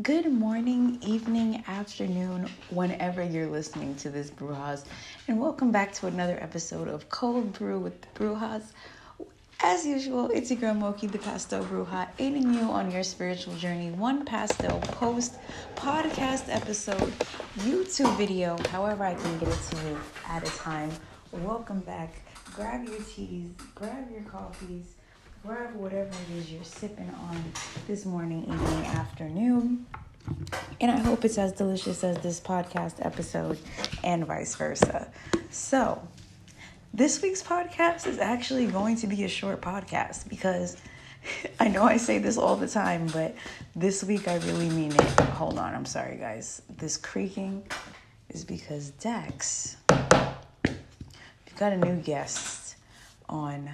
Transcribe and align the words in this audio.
Good 0.00 0.30
morning, 0.30 1.00
evening, 1.02 1.64
afternoon, 1.66 2.48
whenever 2.70 3.20
you're 3.20 3.48
listening 3.48 3.96
to 3.96 4.10
this 4.10 4.30
Brujas, 4.30 4.84
and 5.26 5.40
welcome 5.40 5.72
back 5.72 5.92
to 5.94 6.06
another 6.06 6.38
episode 6.40 6.86
of 6.86 7.08
Cold 7.08 7.52
Brew 7.54 7.80
with 7.80 8.00
the 8.00 8.06
Brujas. 8.14 8.62
As 9.60 9.84
usual, 9.84 10.30
it's 10.30 10.52
your 10.52 10.60
girl 10.60 10.74
Moki, 10.74 11.08
the 11.08 11.18
Pastel 11.18 11.64
Bruja, 11.64 12.06
aiding 12.20 12.54
you 12.54 12.60
on 12.60 12.92
your 12.92 13.02
spiritual 13.02 13.56
journey. 13.56 13.90
One 13.90 14.24
pastel 14.24 14.78
post, 14.82 15.34
podcast 15.74 16.44
episode, 16.48 17.12
YouTube 17.56 18.16
video, 18.16 18.56
however 18.70 19.02
I 19.02 19.14
can 19.14 19.38
get 19.40 19.48
it 19.48 19.58
to 19.70 19.76
you 19.78 19.98
at 20.28 20.46
a 20.46 20.58
time. 20.58 20.92
Welcome 21.32 21.80
back. 21.80 22.14
Grab 22.54 22.86
your 22.86 23.00
teas, 23.00 23.50
grab 23.74 24.08
your 24.12 24.22
coffees 24.22 24.94
grab 25.44 25.74
whatever 25.74 26.08
it 26.08 26.38
is 26.38 26.50
you're 26.50 26.64
sipping 26.64 27.10
on 27.10 27.52
this 27.86 28.04
morning, 28.04 28.42
evening, 28.42 28.86
afternoon. 28.86 29.86
And 30.80 30.90
I 30.90 30.98
hope 30.98 31.24
it's 31.24 31.38
as 31.38 31.52
delicious 31.52 32.02
as 32.04 32.18
this 32.18 32.40
podcast 32.40 33.04
episode 33.04 33.58
and 34.04 34.26
vice 34.26 34.54
versa. 34.56 35.10
So, 35.50 36.06
this 36.92 37.22
week's 37.22 37.42
podcast 37.42 38.06
is 38.06 38.18
actually 38.18 38.66
going 38.66 38.96
to 38.96 39.06
be 39.06 39.24
a 39.24 39.28
short 39.28 39.60
podcast 39.60 40.28
because 40.28 40.76
I 41.60 41.68
know 41.68 41.84
I 41.84 41.96
say 41.96 42.18
this 42.18 42.36
all 42.36 42.56
the 42.56 42.68
time, 42.68 43.06
but 43.08 43.34
this 43.76 44.02
week 44.02 44.28
I 44.28 44.36
really 44.38 44.68
mean 44.70 44.92
it. 44.92 45.20
Hold 45.20 45.58
on, 45.58 45.74
I'm 45.74 45.86
sorry, 45.86 46.16
guys. 46.16 46.62
This 46.68 46.96
creaking 46.96 47.64
is 48.28 48.44
because 48.44 48.90
Dax, 48.90 49.76
we've 50.64 51.56
got 51.56 51.72
a 51.72 51.76
new 51.76 51.96
guest 51.96 52.76
on 53.28 53.70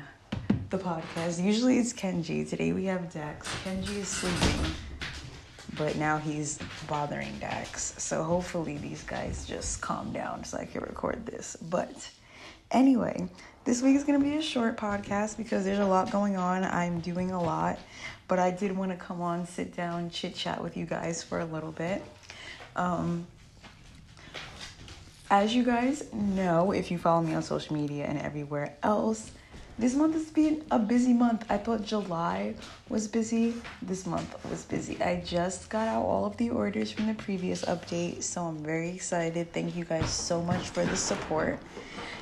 the 0.77 0.85
podcast. 0.85 1.41
Usually 1.41 1.79
it's 1.79 1.93
Kenji. 1.93 2.49
Today 2.49 2.73
we 2.73 2.87
have 2.87 3.13
Dax. 3.13 3.49
Kenji 3.65 3.99
is 3.99 4.09
sleeping, 4.09 4.73
but 5.77 5.95
now 5.97 6.19
he's 6.19 6.59
bothering 6.89 7.39
Dax. 7.39 7.95
So 8.03 8.25
hopefully 8.25 8.79
these 8.79 9.05
guys 9.05 9.47
just 9.47 9.81
calm 9.81 10.13
down 10.13 10.43
so 10.43 10.59
I 10.59 10.65
can 10.65 10.81
record 10.81 11.27
this. 11.27 11.57
But 11.71 12.11
anyway, 12.73 13.29
this 13.65 13.83
week 13.83 13.95
is 13.95 14.03
going 14.03 14.19
to 14.19 14.25
be 14.25 14.37
a 14.37 14.43
short 14.43 14.77
podcast 14.77 15.37
because 15.37 15.65
there's 15.65 15.79
a 15.79 15.87
lot 15.87 16.11
going 16.11 16.37
on. 16.37 16.65
I'm 16.65 16.99
doing 16.99 17.31
a 17.31 17.41
lot, 17.41 17.79
but 18.27 18.41
I 18.41 18.51
did 18.51 18.77
want 18.77 18.91
to 18.91 18.97
come 18.97 19.21
on, 19.21 19.47
sit 19.47 19.77
down, 19.77 20.11
chit 20.11 20.35
chat 20.35 20.61
with 20.61 20.77
you 20.77 20.87
guys 20.87 21.23
for 21.23 21.39
a 21.39 21.45
little 21.45 21.73
bit. 21.73 22.03
Um, 22.75 23.29
as 25.31 25.55
you 25.55 25.63
guys 25.63 26.13
know, 26.13 26.73
if 26.73 26.91
you 26.91 26.99
follow 26.99 27.23
me 27.23 27.33
on 27.35 27.45
social 27.45 27.77
media 27.77 28.07
and 28.07 28.19
everywhere 28.19 28.75
else, 28.83 29.31
this 29.79 29.95
month 29.95 30.15
has 30.15 30.31
been 30.31 30.65
a 30.71 30.79
busy 30.79 31.13
month. 31.13 31.45
I 31.51 31.59
thought 31.59 31.83
July 31.83 32.55
was 32.89 33.09
busy. 33.09 33.55
This 33.83 34.07
month 34.07 34.33
was 34.49 34.65
busy. 34.65 35.03
I 35.03 35.21
just 35.25 35.69
got 35.69 35.89
out 35.89 36.05
all 36.05 36.25
of 36.25 36.37
the 36.37 36.51
orders 36.51 36.93
from 36.93 37.07
the 37.09 37.15
previous 37.15 37.65
update, 37.65 38.23
so 38.23 38.45
I'm 38.45 38.59
very 38.59 38.91
excited. 38.91 39.53
Thank 39.53 39.75
you 39.75 39.85
guys 39.85 40.11
so 40.11 40.41
much 40.41 40.69
for 40.69 40.85
the 40.85 40.97
support. 40.97 41.59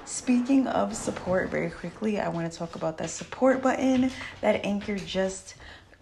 Speaking 0.06 0.66
of 0.66 0.96
support, 0.96 1.50
very 1.50 1.70
quickly, 1.70 2.18
I 2.20 2.28
want 2.28 2.50
to 2.50 2.58
talk 2.58 2.74
about 2.74 2.98
that 2.98 3.10
support 3.10 3.62
button 3.62 4.10
that 4.40 4.64
Anchor 4.64 4.96
just 4.96 5.54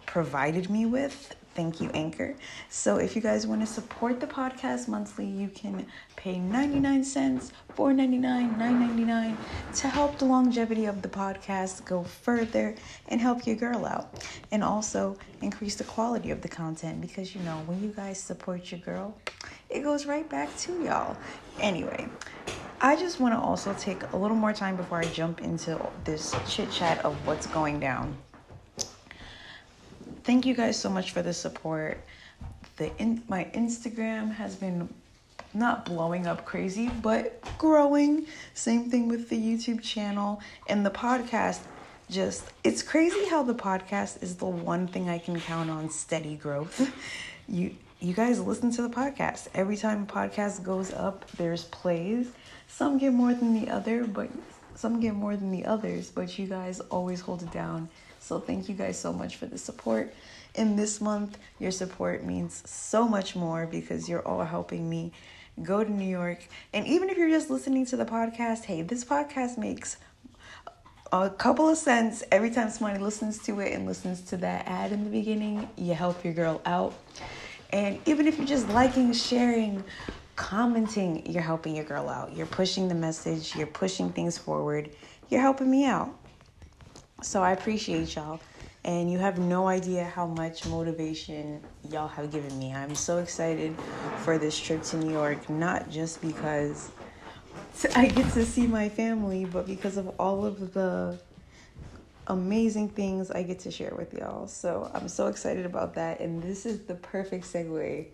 provided 0.05 0.69
me 0.69 0.85
with. 0.85 1.35
Thank 1.61 1.79
you, 1.79 1.91
Anchor. 1.93 2.33
So, 2.69 2.95
if 2.95 3.15
you 3.15 3.21
guys 3.21 3.45
want 3.45 3.61
to 3.61 3.67
support 3.67 4.19
the 4.19 4.25
podcast 4.25 4.87
monthly, 4.87 5.27
you 5.27 5.47
can 5.47 5.85
pay 6.15 6.39
99 6.39 7.03
cents, 7.03 7.51
4.99, 7.77 8.57
9.99 8.57 9.35
to 9.75 9.87
help 9.87 10.17
the 10.17 10.25
longevity 10.25 10.85
of 10.85 11.03
the 11.03 11.07
podcast 11.07 11.85
go 11.85 12.01
further 12.01 12.73
and 13.09 13.21
help 13.21 13.45
your 13.45 13.57
girl 13.57 13.85
out. 13.85 14.25
And 14.51 14.63
also 14.63 15.17
increase 15.43 15.75
the 15.75 15.83
quality 15.83 16.31
of 16.31 16.41
the 16.41 16.49
content 16.49 16.99
because 16.99 17.35
you 17.35 17.41
know, 17.41 17.61
when 17.67 17.79
you 17.83 17.89
guys 17.89 18.19
support 18.19 18.71
your 18.71 18.79
girl, 18.79 19.15
it 19.69 19.83
goes 19.83 20.07
right 20.07 20.27
back 20.27 20.49
to 20.61 20.83
y'all. 20.83 21.15
Anyway, 21.59 22.09
I 22.81 22.95
just 22.95 23.19
want 23.19 23.35
to 23.35 23.39
also 23.39 23.75
take 23.75 24.01
a 24.13 24.17
little 24.17 24.35
more 24.35 24.51
time 24.51 24.77
before 24.77 24.97
I 24.97 25.05
jump 25.05 25.41
into 25.41 25.79
this 26.05 26.33
chit 26.49 26.71
chat 26.71 27.05
of 27.05 27.13
what's 27.27 27.45
going 27.45 27.79
down 27.79 28.17
thank 30.31 30.45
you 30.45 30.53
guys 30.53 30.79
so 30.79 30.89
much 30.89 31.11
for 31.11 31.21
the 31.21 31.33
support. 31.33 31.97
The 32.77 32.89
in, 33.01 33.21
my 33.27 33.51
Instagram 33.53 34.33
has 34.33 34.55
been 34.55 34.87
not 35.53 35.83
blowing 35.83 36.25
up 36.25 36.45
crazy, 36.45 36.87
but 37.01 37.43
growing. 37.57 38.25
Same 38.53 38.89
thing 38.89 39.09
with 39.09 39.27
the 39.27 39.37
YouTube 39.37 39.81
channel 39.81 40.39
and 40.67 40.85
the 40.85 40.89
podcast. 40.89 41.59
Just 42.09 42.45
it's 42.63 42.81
crazy 42.81 43.25
how 43.25 43.43
the 43.43 43.53
podcast 43.53 44.23
is 44.23 44.37
the 44.37 44.45
one 44.45 44.87
thing 44.87 45.09
I 45.09 45.17
can 45.17 45.37
count 45.37 45.69
on 45.69 45.89
steady 45.89 46.35
growth. 46.37 46.79
You 47.49 47.75
you 47.99 48.13
guys 48.13 48.39
listen 48.39 48.71
to 48.71 48.81
the 48.81 48.89
podcast. 48.89 49.49
Every 49.53 49.75
time 49.75 50.03
a 50.03 50.05
podcast 50.05 50.63
goes 50.63 50.93
up, 50.93 51.29
there's 51.31 51.65
plays. 51.65 52.31
Some 52.69 52.97
get 52.97 53.11
more 53.11 53.33
than 53.33 53.53
the 53.53 53.69
other, 53.69 54.05
but 54.05 54.29
some 54.75 55.01
get 55.01 55.13
more 55.13 55.35
than 55.35 55.51
the 55.51 55.65
others, 55.65 56.09
but 56.09 56.39
you 56.39 56.47
guys 56.47 56.79
always 56.79 57.19
hold 57.19 57.43
it 57.43 57.51
down 57.51 57.89
so 58.21 58.39
thank 58.39 58.69
you 58.69 58.75
guys 58.75 58.99
so 58.99 59.11
much 59.11 59.35
for 59.35 59.47
the 59.47 59.57
support. 59.57 60.13
In 60.53 60.75
this 60.75 61.01
month, 61.01 61.37
your 61.59 61.71
support 61.71 62.23
means 62.23 62.61
so 62.69 63.07
much 63.07 63.35
more 63.35 63.65
because 63.65 64.07
you're 64.07 64.25
all 64.27 64.43
helping 64.43 64.87
me 64.87 65.11
go 65.63 65.83
to 65.83 65.91
New 65.91 66.07
York. 66.07 66.39
And 66.71 66.85
even 66.85 67.09
if 67.09 67.17
you're 67.17 67.29
just 67.29 67.49
listening 67.49 67.85
to 67.87 67.97
the 67.97 68.05
podcast, 68.05 68.65
hey, 68.65 68.83
this 68.83 69.03
podcast 69.03 69.57
makes 69.57 69.97
a 71.11 71.29
couple 71.31 71.67
of 71.67 71.77
cents 71.77 72.23
every 72.31 72.51
time 72.51 72.69
somebody 72.69 72.99
listens 72.99 73.39
to 73.45 73.59
it 73.59 73.73
and 73.73 73.85
listens 73.87 74.21
to 74.21 74.37
that 74.37 74.67
ad 74.67 74.91
in 74.91 75.03
the 75.03 75.09
beginning. 75.09 75.67
You 75.75 75.95
help 75.95 76.23
your 76.23 76.33
girl 76.33 76.61
out. 76.65 76.93
And 77.73 77.99
even 78.05 78.27
if 78.27 78.37
you're 78.37 78.47
just 78.47 78.69
liking, 78.69 79.13
sharing, 79.13 79.83
commenting, 80.35 81.25
you're 81.25 81.41
helping 81.41 81.75
your 81.75 81.85
girl 81.85 82.07
out. 82.07 82.35
You're 82.35 82.45
pushing 82.45 82.87
the 82.87 82.95
message, 82.95 83.55
you're 83.55 83.67
pushing 83.67 84.11
things 84.11 84.37
forward, 84.37 84.91
you're 85.29 85.41
helping 85.41 85.71
me 85.71 85.85
out. 85.85 86.20
So 87.21 87.43
I 87.43 87.51
appreciate 87.51 88.15
y'all. 88.15 88.39
And 88.83 89.11
you 89.11 89.19
have 89.19 89.37
no 89.37 89.67
idea 89.67 90.05
how 90.05 90.25
much 90.25 90.65
motivation 90.65 91.61
y'all 91.91 92.07
have 92.07 92.31
given 92.31 92.57
me. 92.57 92.73
I'm 92.73 92.95
so 92.95 93.19
excited 93.19 93.75
for 94.23 94.39
this 94.39 94.59
trip 94.59 94.81
to 94.85 94.97
New 94.97 95.13
York, 95.13 95.47
not 95.47 95.91
just 95.91 96.19
because 96.19 96.89
I 97.95 98.07
get 98.07 98.33
to 98.33 98.43
see 98.43 98.65
my 98.65 98.89
family, 98.89 99.45
but 99.45 99.67
because 99.67 99.97
of 99.97 100.07
all 100.19 100.45
of 100.45 100.73
the 100.73 101.19
amazing 102.25 102.89
things 102.89 103.29
I 103.29 103.43
get 103.43 103.59
to 103.59 103.71
share 103.71 103.93
with 103.95 104.15
y'all. 104.15 104.47
So 104.47 104.89
I'm 104.91 105.07
so 105.07 105.27
excited 105.27 105.67
about 105.67 105.93
that. 105.95 106.21
And 106.21 106.41
this 106.41 106.65
is 106.65 106.79
the 106.85 106.95
perfect 106.95 107.45
segue 107.45 108.07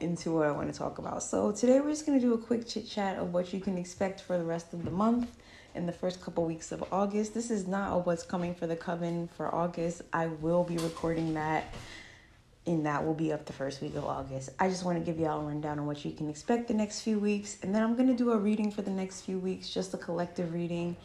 into 0.00 0.32
what 0.32 0.46
I 0.46 0.50
want 0.50 0.70
to 0.70 0.78
talk 0.78 0.98
about. 0.98 1.22
So 1.22 1.50
today 1.50 1.80
we're 1.80 1.90
just 1.90 2.04
going 2.04 2.20
to 2.20 2.26
do 2.26 2.34
a 2.34 2.38
quick 2.38 2.66
chit 2.66 2.86
chat 2.86 3.18
of 3.18 3.32
what 3.32 3.54
you 3.54 3.60
can 3.60 3.78
expect 3.78 4.20
for 4.20 4.36
the 4.36 4.44
rest 4.44 4.74
of 4.74 4.84
the 4.84 4.90
month 4.90 5.34
in 5.74 5.86
the 5.86 5.92
first 5.92 6.22
couple 6.22 6.44
weeks 6.44 6.72
of 6.72 6.84
August. 6.92 7.34
This 7.34 7.50
is 7.50 7.66
not 7.66 8.06
what's 8.06 8.22
coming 8.22 8.54
for 8.54 8.66
the 8.66 8.76
coven 8.76 9.28
for 9.36 9.54
August. 9.54 10.02
I 10.12 10.26
will 10.26 10.64
be 10.64 10.76
recording 10.78 11.34
that 11.34 11.74
and 12.66 12.86
that 12.86 13.04
will 13.04 13.14
be 13.14 13.32
up 13.32 13.44
the 13.44 13.52
first 13.52 13.82
week 13.82 13.94
of 13.94 14.04
August. 14.04 14.50
I 14.58 14.68
just 14.68 14.84
want 14.84 14.98
to 14.98 15.04
give 15.04 15.20
y'all 15.20 15.40
a 15.40 15.44
rundown 15.44 15.78
on 15.78 15.86
what 15.86 16.04
you 16.04 16.12
can 16.12 16.30
expect 16.30 16.68
the 16.68 16.74
next 16.74 17.00
few 17.02 17.18
weeks, 17.18 17.58
and 17.62 17.74
then 17.74 17.82
I'm 17.82 17.94
going 17.94 18.08
to 18.08 18.14
do 18.14 18.32
a 18.32 18.38
reading 18.38 18.70
for 18.70 18.82
the 18.82 18.90
next 18.90 19.22
few 19.22 19.38
weeks, 19.38 19.68
just 19.68 19.92
a 19.92 19.98
collective 19.98 20.54
reading. 20.54 20.96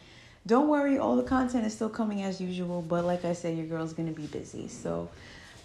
Don't 0.46 0.68
worry, 0.68 0.98
all 0.98 1.16
the 1.16 1.22
content 1.22 1.66
is 1.66 1.74
still 1.74 1.90
coming 1.90 2.22
as 2.22 2.40
usual, 2.40 2.80
but 2.80 3.04
like 3.04 3.26
I 3.26 3.34
said, 3.34 3.58
your 3.58 3.66
girl's 3.66 3.92
going 3.92 4.08
to 4.08 4.18
be 4.18 4.26
busy. 4.26 4.68
So, 4.68 5.10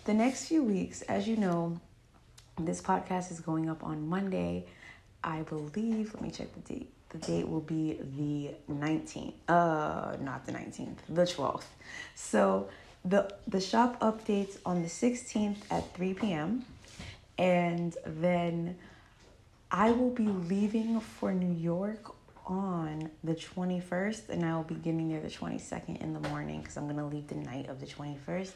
the 0.04 0.14
next 0.14 0.48
few 0.48 0.64
weeks, 0.64 1.02
as 1.04 1.28
you 1.28 1.38
know, 1.38 1.80
this 2.60 2.82
podcast 2.82 3.32
is 3.32 3.40
going 3.40 3.70
up 3.70 3.84
on 3.84 4.08
Monday. 4.08 4.66
I 5.24 5.44
believe, 5.44 6.14
let 6.14 6.22
me 6.22 6.30
check 6.30 6.54
the 6.54 6.74
date 6.74 6.95
the 7.20 7.28
date 7.28 7.48
will 7.48 7.62
be 7.62 8.00
the 8.18 8.74
19th 8.74 9.34
uh 9.48 10.16
not 10.22 10.46
the 10.46 10.52
19th 10.52 10.98
the 11.10 11.24
12th 11.24 11.66
so 12.16 12.68
the 13.04 13.34
the 13.48 13.62
shop 13.62 14.00
updates 14.02 14.58
on 14.66 14.82
the 14.82 14.88
16th 14.88 15.58
at 15.72 15.94
3 15.96 16.14
p.m 16.14 16.66
and 17.38 17.96
then 18.06 18.76
i 19.72 19.92
will 19.92 20.10
be 20.10 20.28
leaving 20.28 21.00
for 21.00 21.34
new 21.34 21.56
york 21.56 22.14
on 22.48 23.10
the 23.24 23.34
21st 23.34 24.30
and 24.30 24.46
i 24.46 24.56
will 24.56 24.64
be 24.64 24.76
getting 24.76 25.10
there 25.10 25.22
the 25.22 25.28
22nd 25.28 26.02
in 26.02 26.14
the 26.14 26.30
morning 26.30 26.60
because 26.62 26.78
i'm 26.78 26.86
going 26.86 26.98
to 26.98 27.06
leave 27.06 27.28
the 27.28 27.36
night 27.36 27.68
of 27.70 27.80
the 27.80 27.88
21st 27.88 28.52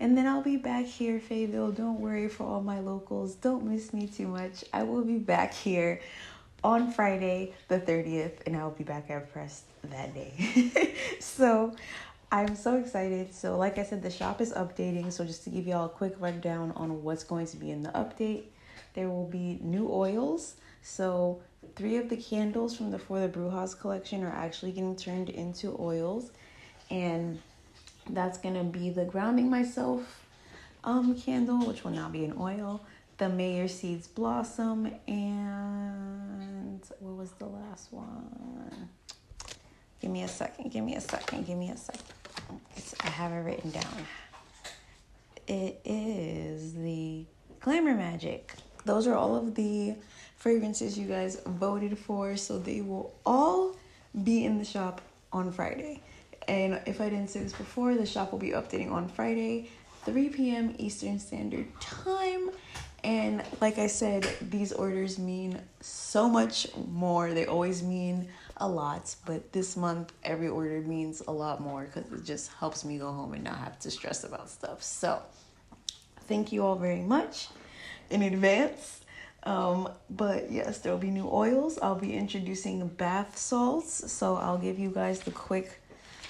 and 0.00 0.16
then 0.16 0.26
i'll 0.26 0.42
be 0.42 0.56
back 0.56 0.86
here 0.86 1.20
fayetteville. 1.20 1.70
Don't 1.70 2.00
worry 2.00 2.28
for 2.28 2.44
all 2.44 2.62
my 2.62 2.80
locals. 2.80 3.34
Don't 3.36 3.64
miss 3.64 3.92
me 3.92 4.06
too 4.08 4.26
much. 4.26 4.64
I 4.72 4.82
will 4.82 5.04
be 5.04 5.18
back 5.18 5.54
here 5.54 6.00
on 6.64 6.90
Friday, 6.90 7.52
the 7.68 7.78
30th, 7.78 8.38
and 8.46 8.56
I'll 8.56 8.70
be 8.70 8.84
back 8.84 9.10
at 9.10 9.30
press 9.32 9.64
that 9.90 10.14
day. 10.14 10.94
so 11.20 11.76
I'm 12.32 12.56
so 12.56 12.76
excited. 12.76 13.32
So, 13.34 13.58
like 13.58 13.78
I 13.78 13.84
said, 13.84 14.02
the 14.02 14.10
shop 14.10 14.40
is 14.40 14.52
updating. 14.54 15.12
So, 15.12 15.24
just 15.24 15.44
to 15.44 15.50
give 15.50 15.66
y'all 15.66 15.86
a 15.86 15.90
quick 15.90 16.14
rundown 16.18 16.72
on 16.74 17.04
what's 17.04 17.22
going 17.22 17.46
to 17.48 17.56
be 17.58 17.70
in 17.70 17.82
the 17.82 17.90
update, 17.90 18.44
there 18.94 19.10
will 19.10 19.28
be 19.28 19.58
new 19.60 19.88
oils. 19.92 20.56
So, 20.82 21.42
three 21.76 21.98
of 21.98 22.08
the 22.08 22.16
candles 22.16 22.76
from 22.76 22.90
the 22.90 22.98
For 22.98 23.20
the 23.20 23.28
Brujas 23.28 23.78
collection 23.78 24.24
are 24.24 24.32
actually 24.32 24.72
getting 24.72 24.96
turned 24.96 25.28
into 25.28 25.76
oils, 25.78 26.30
and 26.90 27.40
that's 28.08 28.38
gonna 28.38 28.64
be 28.64 28.90
the 28.90 29.04
Grounding 29.04 29.50
Myself 29.50 30.26
um, 30.82 31.14
candle, 31.18 31.58
which 31.66 31.84
will 31.84 31.92
now 31.92 32.08
be 32.08 32.24
an 32.24 32.34
oil 32.38 32.80
the 33.18 33.28
May 33.28 33.56
Your 33.58 33.68
Seeds 33.68 34.08
Blossom, 34.08 34.92
and 35.06 36.82
what 36.98 37.16
was 37.16 37.30
the 37.32 37.46
last 37.46 37.92
one? 37.92 38.88
Give 40.00 40.10
me 40.10 40.24
a 40.24 40.28
second, 40.28 40.72
give 40.72 40.84
me 40.84 40.96
a 40.96 41.00
second, 41.00 41.46
give 41.46 41.56
me 41.56 41.70
a 41.70 41.76
second. 41.76 42.02
It's, 42.76 42.94
I 43.02 43.08
have 43.08 43.32
it 43.32 43.36
written 43.36 43.70
down. 43.70 44.06
It 45.46 45.80
is 45.84 46.74
the 46.74 47.24
Glamour 47.60 47.94
Magic. 47.94 48.54
Those 48.84 49.06
are 49.06 49.14
all 49.14 49.36
of 49.36 49.54
the 49.54 49.94
fragrances 50.36 50.98
you 50.98 51.06
guys 51.06 51.40
voted 51.46 51.96
for, 51.96 52.36
so 52.36 52.58
they 52.58 52.80
will 52.80 53.14
all 53.24 53.76
be 54.24 54.44
in 54.44 54.58
the 54.58 54.64
shop 54.64 55.00
on 55.32 55.52
Friday. 55.52 56.02
And 56.48 56.80
if 56.84 57.00
I 57.00 57.08
didn't 57.08 57.28
say 57.28 57.40
this 57.40 57.52
before, 57.52 57.94
the 57.94 58.06
shop 58.06 58.32
will 58.32 58.38
be 58.38 58.50
updating 58.50 58.90
on 58.90 59.08
Friday, 59.08 59.70
3 60.04 60.28
p.m. 60.30 60.74
Eastern 60.78 61.18
Standard 61.18 61.66
Time. 61.80 62.50
And 63.04 63.42
like 63.60 63.78
I 63.78 63.86
said, 63.86 64.26
these 64.40 64.72
orders 64.72 65.18
mean 65.18 65.60
so 65.80 66.26
much 66.26 66.66
more. 66.88 67.34
They 67.34 67.44
always 67.44 67.82
mean 67.82 68.28
a 68.56 68.66
lot, 68.66 69.14
but 69.26 69.52
this 69.52 69.76
month 69.76 70.12
every 70.24 70.48
order 70.48 70.80
means 70.80 71.22
a 71.28 71.30
lot 71.30 71.60
more 71.60 71.84
because 71.84 72.10
it 72.10 72.24
just 72.24 72.50
helps 72.54 72.82
me 72.82 72.96
go 72.96 73.12
home 73.12 73.34
and 73.34 73.44
not 73.44 73.58
have 73.58 73.78
to 73.80 73.90
stress 73.90 74.24
about 74.24 74.48
stuff. 74.48 74.82
So, 74.82 75.20
thank 76.22 76.50
you 76.50 76.64
all 76.64 76.76
very 76.76 77.02
much 77.02 77.48
in 78.08 78.22
advance. 78.22 79.02
Um, 79.42 79.90
but 80.08 80.50
yes, 80.50 80.78
there 80.78 80.90
will 80.90 80.98
be 80.98 81.10
new 81.10 81.28
oils. 81.30 81.78
I'll 81.82 81.94
be 81.94 82.14
introducing 82.14 82.86
bath 82.88 83.36
salts, 83.36 84.10
so 84.10 84.36
I'll 84.36 84.56
give 84.56 84.78
you 84.78 84.88
guys 84.88 85.20
the 85.20 85.30
quick 85.30 85.82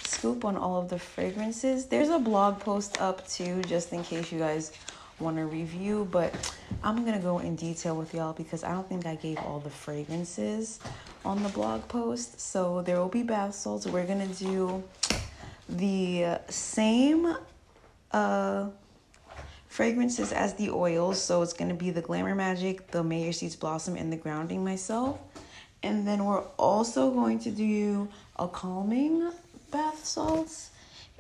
scoop 0.03 0.45
on 0.45 0.57
all 0.57 0.81
of 0.81 0.89
the 0.89 0.99
fragrances. 0.99 1.87
There's 1.87 2.09
a 2.09 2.19
blog 2.19 2.59
post 2.59 3.01
up 3.01 3.29
too, 3.29 3.63
just 3.63 3.93
in 3.93 4.03
case 4.03 4.33
you 4.33 4.41
guys 4.41 4.73
want 5.25 5.39
to 5.39 5.47
review, 5.47 6.07
but 6.13 6.33
I'm 6.83 7.05
gonna 7.05 7.19
go 7.19 7.39
in 7.39 7.57
detail 7.57 7.97
with 7.97 8.13
y'all 8.15 8.35
because 8.35 8.63
I 8.63 8.73
don't 8.73 8.89
think 8.89 9.07
I 9.07 9.17
gave 9.17 9.39
all 9.39 9.59
the 9.59 9.71
fragrances 9.71 10.79
on 11.25 11.43
the 11.43 11.49
blog 11.49 11.89
post. 11.89 12.41
So 12.41 12.83
there 12.83 12.99
will 13.01 13.09
be 13.09 13.23
bath 13.23 13.55
salts. 13.55 13.87
We're 13.87 14.07
gonna 14.07 14.27
do 14.27 14.85
the 15.69 16.39
same 16.51 17.37
uh 18.13 18.69
fragrances 19.67 20.33
as 20.33 20.55
the 20.55 20.71
oils. 20.71 21.21
So 21.21 21.43
it's 21.43 21.55
gonna 21.55 21.75
be 21.75 21.91
the 21.91 22.03
Glamour 22.03 22.35
Magic, 22.35 22.91
the 22.91 23.03
May 23.03 23.25
Your 23.25 23.33
Seeds 23.33 23.57
Blossom, 23.57 23.97
and 23.97 24.13
the 24.13 24.17
Grounding 24.17 24.63
Myself. 24.63 25.19
And 25.83 26.07
then 26.07 26.25
we're 26.25 26.45
also 26.59 27.11
going 27.11 27.39
to 27.41 27.51
do 27.51 28.09
a 28.39 28.47
calming 28.47 29.31
bath 29.71 30.05
salts, 30.05 30.71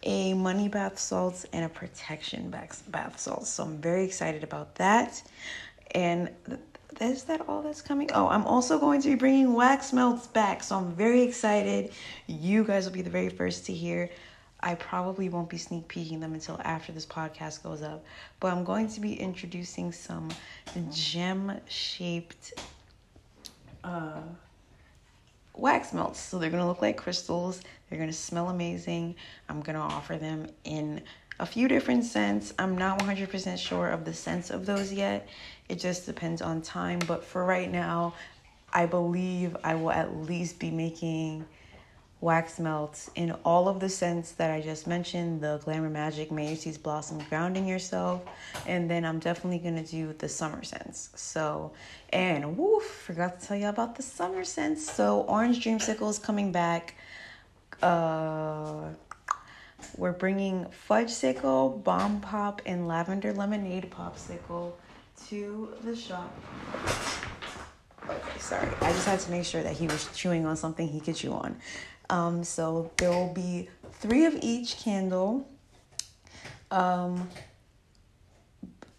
a 0.04 0.34
money 0.34 0.68
bath 0.68 0.98
salts, 0.98 1.46
and 1.52 1.64
a 1.64 1.68
protection 1.68 2.50
bath, 2.50 3.18
salts. 3.18 3.50
So 3.50 3.64
I'm 3.64 3.78
very 3.78 4.04
excited 4.04 4.44
about 4.44 4.74
that. 4.76 5.22
And 5.92 6.30
is 7.00 7.24
that 7.24 7.48
all 7.48 7.62
that's 7.62 7.82
coming? 7.82 8.10
Oh, 8.14 8.28
I'm 8.28 8.46
also 8.46 8.78
going 8.78 9.00
to 9.02 9.08
be 9.08 9.14
bringing 9.14 9.54
wax 9.54 9.92
melts 9.92 10.26
back. 10.26 10.62
So 10.62 10.76
I'm 10.76 10.92
very 10.92 11.22
excited. 11.22 11.92
You 12.26 12.64
guys 12.64 12.84
will 12.84 12.92
be 12.92 13.02
the 13.02 13.10
very 13.10 13.30
first 13.30 13.66
to 13.66 13.72
hear. 13.72 14.10
I 14.60 14.74
probably 14.76 15.28
won't 15.28 15.50
be 15.50 15.58
sneak 15.58 15.88
peeking 15.88 16.20
them 16.20 16.32
until 16.32 16.58
after 16.64 16.90
this 16.90 17.04
podcast 17.04 17.62
goes 17.62 17.82
up, 17.82 18.02
but 18.40 18.50
I'm 18.50 18.64
going 18.64 18.88
to 18.88 19.00
be 19.00 19.14
introducing 19.14 19.92
some 19.92 20.30
gem 20.90 21.60
shaped 21.66 22.54
uh, 23.82 24.22
wax 25.54 25.92
melts. 25.92 26.20
So 26.20 26.38
they're 26.38 26.50
gonna 26.50 26.66
look 26.66 26.82
like 26.82 26.96
crystals, 26.96 27.62
they're 27.88 27.98
gonna 27.98 28.12
smell 28.12 28.48
amazing. 28.48 29.14
I'm 29.48 29.60
gonna 29.60 29.80
offer 29.80 30.16
them 30.16 30.48
in 30.64 31.02
a 31.40 31.46
few 31.46 31.68
different 31.68 32.04
scents. 32.04 32.52
I'm 32.58 32.78
not 32.78 32.98
100% 33.00 33.58
sure 33.58 33.88
of 33.88 34.04
the 34.04 34.14
scents 34.14 34.50
of 34.50 34.66
those 34.66 34.92
yet. 34.92 35.28
It 35.68 35.76
just 35.76 36.06
depends 36.06 36.42
on 36.42 36.62
time, 36.62 37.00
but 37.06 37.24
for 37.24 37.44
right 37.44 37.70
now, 37.70 38.14
I 38.72 38.86
believe 38.86 39.56
I 39.64 39.74
will 39.76 39.90
at 39.90 40.16
least 40.16 40.58
be 40.58 40.70
making 40.70 41.44
wax 42.24 42.58
melts 42.58 43.10
in 43.16 43.32
all 43.44 43.68
of 43.68 43.80
the 43.80 43.88
scents 43.88 44.32
that 44.32 44.50
I 44.50 44.62
just 44.62 44.86
mentioned 44.86 45.42
the 45.42 45.60
Glamour 45.62 45.90
Magic, 45.90 46.32
Macy's 46.32 46.78
Blossom, 46.78 47.18
Grounding 47.28 47.68
Yourself, 47.68 48.24
and 48.66 48.90
then 48.90 49.04
I'm 49.04 49.18
definitely 49.18 49.58
gonna 49.58 49.84
do 49.84 50.14
the 50.14 50.28
summer 50.28 50.64
scents. 50.64 51.10
So, 51.16 51.72
and 52.14 52.56
woof, 52.56 52.82
forgot 52.82 53.40
to 53.40 53.46
tell 53.46 53.58
you 53.58 53.68
about 53.68 53.94
the 53.94 54.02
summer 54.02 54.42
scents. 54.42 54.90
So, 54.90 55.20
Orange 55.28 55.62
Dreamsicle 55.62 56.08
is 56.08 56.18
coming 56.18 56.50
back. 56.50 56.94
Uh, 57.82 58.88
we're 59.98 60.12
bringing 60.12 60.64
Fudge 60.70 61.10
Sickle, 61.10 61.82
Bomb 61.84 62.22
Pop, 62.22 62.62
and 62.64 62.88
Lavender 62.88 63.34
Lemonade 63.34 63.90
Popsicle 63.90 64.72
to 65.28 65.74
the 65.84 65.94
shop. 65.94 66.34
Okay, 68.08 68.38
sorry. 68.38 68.68
I 68.80 68.92
just 68.92 69.06
had 69.06 69.20
to 69.20 69.30
make 69.30 69.44
sure 69.44 69.62
that 69.62 69.74
he 69.74 69.86
was 69.86 70.08
chewing 70.14 70.46
on 70.46 70.56
something 70.56 70.88
he 70.88 71.00
could 71.00 71.16
chew 71.16 71.32
on. 71.32 71.56
Um, 72.10 72.44
so 72.44 72.90
there 72.96 73.10
will 73.10 73.32
be 73.32 73.68
three 73.92 74.24
of 74.26 74.36
each 74.42 74.76
candle. 74.78 75.48
Um, 76.70 77.28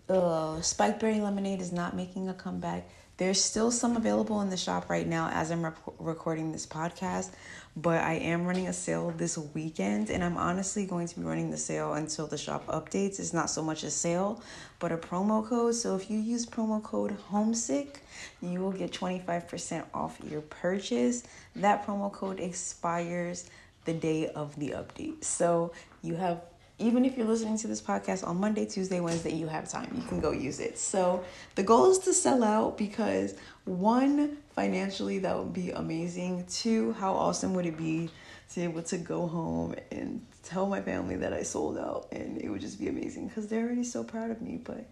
uh, 0.10 0.62
Spiked 0.62 1.00
Berry 1.00 1.20
Lemonade 1.20 1.62
is 1.62 1.72
not 1.72 1.96
making 1.96 2.30
a 2.30 2.34
comeback. 2.34 2.90
There's 3.18 3.42
still 3.42 3.72
some 3.72 3.96
available 3.96 4.42
in 4.42 4.50
the 4.50 4.58
shop 4.58 4.90
right 4.90 5.08
now 5.08 5.30
as 5.32 5.50
I'm 5.50 5.66
recording 6.00 6.52
this 6.52 6.66
podcast, 6.66 7.32
but 7.78 8.02
I 8.02 8.14
am 8.14 8.46
running 8.46 8.68
a 8.68 8.74
sale 8.74 9.14
this 9.18 9.38
weekend, 9.38 10.10
and 10.10 10.24
I'm 10.24 10.38
honestly 10.38 10.86
going 10.86 11.08
to 11.08 11.20
be 11.20 11.26
running 11.26 11.52
the 11.52 11.58
sale 11.58 11.94
until 11.94 12.26
the 12.26 12.38
shop 12.38 12.66
updates. 12.68 13.20
It's 13.20 13.34
not 13.34 13.50
so 13.50 13.62
much 13.62 13.84
a 13.84 13.92
sale, 13.92 14.42
but 14.80 14.94
a 14.94 14.98
promo 14.98 15.46
code. 15.46 15.76
So 15.76 15.96
if 15.96 16.10
you 16.10 16.20
use 16.20 16.46
promo 16.46 16.82
code 16.82 17.12
Homesick, 17.30 18.02
you 18.42 18.62
will 18.62 18.72
get 18.72 18.92
25% 18.92 19.84
off 19.94 20.18
your 20.30 20.42
purchase. 20.42 21.24
That 21.58 21.86
promo 21.86 22.12
code 22.12 22.40
expires 22.40 23.50
the 23.84 23.94
day 23.94 24.30
of 24.30 24.56
the 24.58 24.70
update. 24.70 25.24
So 25.24 25.74
you 26.02 26.16
have 26.16 26.42
even 26.78 27.06
if 27.06 27.18
you're 27.18 27.28
listening 27.28 27.58
to 27.58 27.68
this 27.68 27.82
podcast 27.82 28.28
on 28.28 28.38
Monday, 28.38 28.66
Tuesday, 28.66 29.00
Wednesday, 29.00 29.34
you 29.34 29.48
have 29.48 29.70
time. 29.70 29.90
You 29.96 30.02
can 30.04 30.20
go 30.20 30.32
use 30.32 30.60
it. 30.60 30.78
So 30.78 31.24
the 31.56 31.64
goal 31.64 31.90
is 31.90 32.00
to 32.00 32.14
sell 32.14 32.44
out 32.44 32.78
because 32.78 33.34
one, 33.64 34.38
financially, 34.56 35.20
that 35.20 35.38
would 35.38 35.54
be 35.54 35.72
amazing. 35.72 36.46
Two, 36.50 36.94
how 36.94 37.14
awesome 37.14 37.54
would 37.54 37.66
it 37.66 37.78
be 37.78 38.10
to 38.52 38.56
be 38.56 38.64
able 38.64 38.84
to 38.84 38.98
go 38.98 39.28
home 39.28 39.76
and 39.92 40.26
tell 40.44 40.66
my 40.66 40.82
family 40.82 41.18
that 41.18 41.34
I 41.34 41.44
sold 41.44 41.78
out? 41.78 42.08
And 42.12 42.42
it 42.42 42.50
would 42.50 42.62
just 42.62 42.80
be 42.80 42.88
amazing 42.88 43.28
because 43.28 43.48
they're 43.48 43.66
already 43.66 43.84
so 43.84 44.04
proud 44.04 44.32
of 44.32 44.42
me. 44.42 44.60
But 44.64 44.86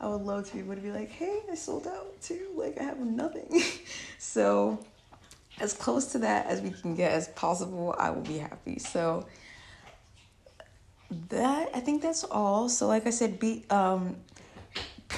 I 0.00 0.08
would 0.08 0.20
love 0.22 0.46
to 0.48 0.54
be 0.54 0.60
able 0.60 0.74
to 0.74 0.80
be 0.80 0.92
like, 0.92 1.10
hey, 1.10 1.40
I 1.50 1.54
sold 1.54 1.86
out 1.86 2.20
too. 2.20 2.48
Like, 2.54 2.78
I 2.78 2.84
have 2.84 2.98
nothing. 2.98 3.62
so, 4.18 4.78
as 5.58 5.72
close 5.72 6.12
to 6.12 6.18
that 6.18 6.46
as 6.46 6.60
we 6.60 6.70
can 6.70 6.94
get 6.94 7.12
as 7.12 7.28
possible, 7.28 7.94
I 7.98 8.10
will 8.10 8.22
be 8.22 8.38
happy. 8.38 8.78
So, 8.78 9.26
that 11.28 11.70
I 11.74 11.80
think 11.80 12.02
that's 12.02 12.24
all. 12.24 12.68
So 12.68 12.86
like 12.86 13.06
I 13.06 13.10
said, 13.10 13.38
be 13.38 13.64
um 13.70 14.16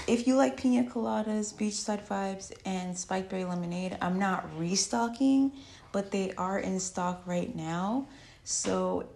if 0.06 0.26
you 0.26 0.36
like 0.36 0.56
pina 0.56 0.88
coladas, 0.88 1.54
beachside 1.54 2.06
vibes, 2.06 2.52
and 2.64 2.96
spiked 2.96 3.30
berry 3.30 3.44
lemonade, 3.44 3.96
I'm 4.00 4.18
not 4.18 4.48
restocking, 4.58 5.52
but 5.92 6.10
they 6.10 6.32
are 6.32 6.58
in 6.58 6.80
stock 6.80 7.22
right 7.26 7.54
now. 7.54 8.06
So 8.44 9.08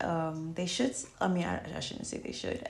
um 0.00 0.54
they 0.54 0.66
should 0.66 0.94
I 1.20 1.28
mean 1.28 1.44
I, 1.44 1.76
I 1.76 1.80
shouldn't 1.80 2.06
say 2.06 2.18
they 2.18 2.32
should. 2.32 2.68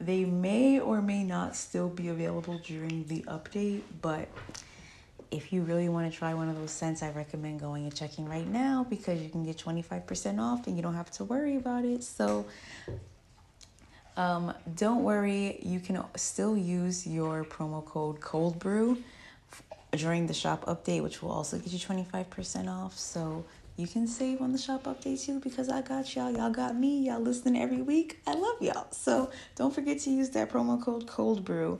They 0.00 0.24
may 0.24 0.78
or 0.78 1.02
may 1.02 1.24
not 1.24 1.56
still 1.56 1.88
be 1.88 2.08
available 2.08 2.58
during 2.58 3.04
the 3.04 3.22
update, 3.22 3.82
but 4.00 4.28
if 5.30 5.52
you 5.52 5.62
really 5.62 5.88
want 5.88 6.10
to 6.10 6.16
try 6.16 6.34
one 6.34 6.48
of 6.48 6.56
those 6.56 6.70
scents, 6.70 7.02
I 7.02 7.10
recommend 7.10 7.60
going 7.60 7.84
and 7.84 7.94
checking 7.94 8.26
right 8.26 8.46
now 8.46 8.86
because 8.88 9.20
you 9.20 9.28
can 9.28 9.44
get 9.44 9.58
25% 9.58 10.40
off 10.40 10.66
and 10.66 10.76
you 10.76 10.82
don't 10.82 10.94
have 10.94 11.10
to 11.12 11.24
worry 11.24 11.56
about 11.56 11.84
it. 11.84 12.02
So 12.02 12.46
um, 14.18 14.52
don't 14.74 15.04
worry, 15.04 15.60
you 15.62 15.78
can 15.78 16.04
still 16.16 16.56
use 16.56 17.06
your 17.06 17.44
promo 17.44 17.84
code 17.84 18.20
Cold 18.20 18.58
Brew 18.58 18.98
during 19.92 20.26
the 20.26 20.34
shop 20.34 20.66
update, 20.66 21.04
which 21.04 21.22
will 21.22 21.30
also 21.30 21.56
get 21.56 21.72
you 21.72 21.78
25% 21.78 22.68
off. 22.68 22.98
So 22.98 23.44
you 23.76 23.86
can 23.86 24.08
save 24.08 24.42
on 24.42 24.50
the 24.50 24.58
shop 24.58 24.84
update 24.84 25.24
too 25.24 25.38
because 25.38 25.68
I 25.68 25.82
got 25.82 26.16
y'all. 26.16 26.32
Y'all 26.32 26.50
got 26.50 26.74
me. 26.74 27.06
Y'all 27.06 27.20
listening 27.20 27.62
every 27.62 27.80
week. 27.80 28.18
I 28.26 28.34
love 28.34 28.60
y'all. 28.60 28.88
So 28.90 29.30
don't 29.54 29.72
forget 29.72 30.00
to 30.00 30.10
use 30.10 30.30
that 30.30 30.50
promo 30.50 30.82
code 30.82 31.06
Cold 31.06 31.44
Brew 31.44 31.78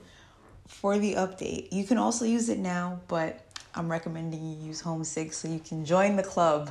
for 0.69 0.97
the 0.97 1.15
update. 1.15 1.73
You 1.73 1.83
can 1.83 1.99
also 1.99 2.25
use 2.25 2.49
it 2.49 2.61
now, 2.61 3.01
but 3.09 3.45
I'm 3.75 3.91
recommending 3.91 4.47
you 4.47 4.69
use 4.69 4.81
Homesick 4.81 5.33
so 5.33 5.49
you 5.49 5.59
can 5.59 5.85
join 5.85 6.15
the 6.15 6.23
club 6.23 6.71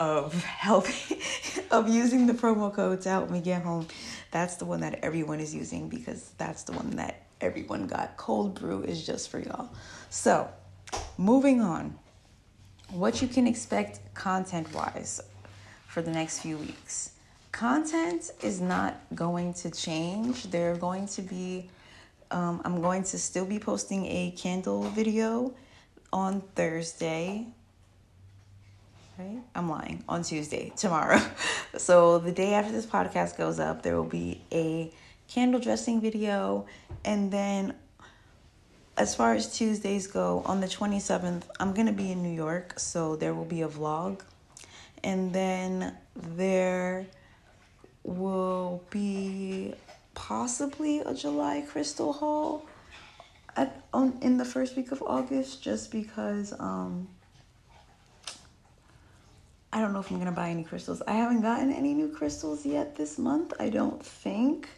of 0.00 0.34
helping 0.44 1.18
of 1.70 1.88
using 1.88 2.26
the 2.26 2.32
promo 2.32 2.72
code 2.72 3.00
to 3.02 3.08
help 3.08 3.30
me 3.30 3.40
get 3.40 3.62
home. 3.62 3.86
That's 4.30 4.56
the 4.56 4.64
one 4.64 4.80
that 4.80 5.00
everyone 5.02 5.40
is 5.40 5.54
using 5.54 5.88
because 5.88 6.32
that's 6.38 6.62
the 6.64 6.72
one 6.72 6.90
that 6.96 7.26
everyone 7.40 7.86
got. 7.86 8.16
Cold 8.16 8.54
brew 8.60 8.82
is 8.82 9.06
just 9.06 9.30
for 9.30 9.38
y'all. 9.40 9.70
So, 10.10 10.48
moving 11.16 11.60
on. 11.60 11.98
What 12.90 13.20
you 13.22 13.28
can 13.28 13.46
expect 13.46 14.00
content 14.14 14.72
wise 14.74 15.20
for 15.86 16.02
the 16.02 16.10
next 16.10 16.40
few 16.40 16.56
weeks. 16.58 17.12
Content 17.52 18.30
is 18.42 18.60
not 18.60 19.00
going 19.14 19.54
to 19.54 19.70
change. 19.70 20.50
There 20.50 20.72
are 20.72 20.76
going 20.76 21.06
to 21.08 21.22
be 21.22 21.70
Um, 22.30 22.60
I'm 22.66 22.82
going 22.82 23.04
to 23.04 23.18
still 23.18 23.46
be 23.46 23.58
posting 23.58 24.04
a 24.04 24.32
candle 24.36 24.82
video 24.90 25.54
on 26.12 26.42
Thursday. 26.54 27.46
Right? 29.18 29.42
I'm 29.56 29.68
lying. 29.68 30.04
On 30.08 30.22
Tuesday, 30.22 30.72
tomorrow. 30.76 31.20
so 31.76 32.18
the 32.18 32.30
day 32.30 32.54
after 32.54 32.70
this 32.70 32.86
podcast 32.86 33.36
goes 33.36 33.58
up, 33.58 33.82
there 33.82 33.96
will 33.96 34.04
be 34.04 34.42
a 34.52 34.92
candle 35.26 35.58
dressing 35.58 36.00
video. 36.00 36.66
And 37.04 37.32
then 37.32 37.74
as 38.96 39.16
far 39.16 39.34
as 39.34 39.56
Tuesdays 39.56 40.06
go, 40.06 40.42
on 40.46 40.60
the 40.60 40.68
27th, 40.68 41.42
I'm 41.58 41.74
going 41.74 41.88
to 41.88 41.92
be 41.92 42.12
in 42.12 42.22
New 42.22 42.34
York. 42.34 42.78
So 42.78 43.16
there 43.16 43.34
will 43.34 43.44
be 43.44 43.62
a 43.62 43.68
vlog. 43.68 44.20
And 45.02 45.32
then 45.32 45.96
there 46.14 47.06
will 48.04 48.84
be 48.90 49.74
possibly 50.14 51.00
a 51.00 51.12
July 51.12 51.64
crystal 51.68 52.12
haul 52.12 52.66
at 53.56 53.82
on 53.92 54.18
in 54.22 54.36
the 54.36 54.44
first 54.44 54.76
week 54.76 54.92
of 54.92 55.02
August 55.02 55.62
just 55.62 55.90
because 55.90 56.52
um 56.58 57.08
I 59.78 59.80
don't 59.80 59.92
know 59.92 60.00
if 60.00 60.10
I'm 60.10 60.18
gonna 60.18 60.32
buy 60.32 60.50
any 60.50 60.64
crystals. 60.64 61.02
I 61.06 61.12
haven't 61.12 61.42
gotten 61.42 61.72
any 61.72 61.94
new 61.94 62.08
crystals 62.08 62.66
yet 62.66 62.96
this 62.96 63.16
month, 63.16 63.52
I 63.60 63.68
don't 63.68 64.04
think. 64.04 64.68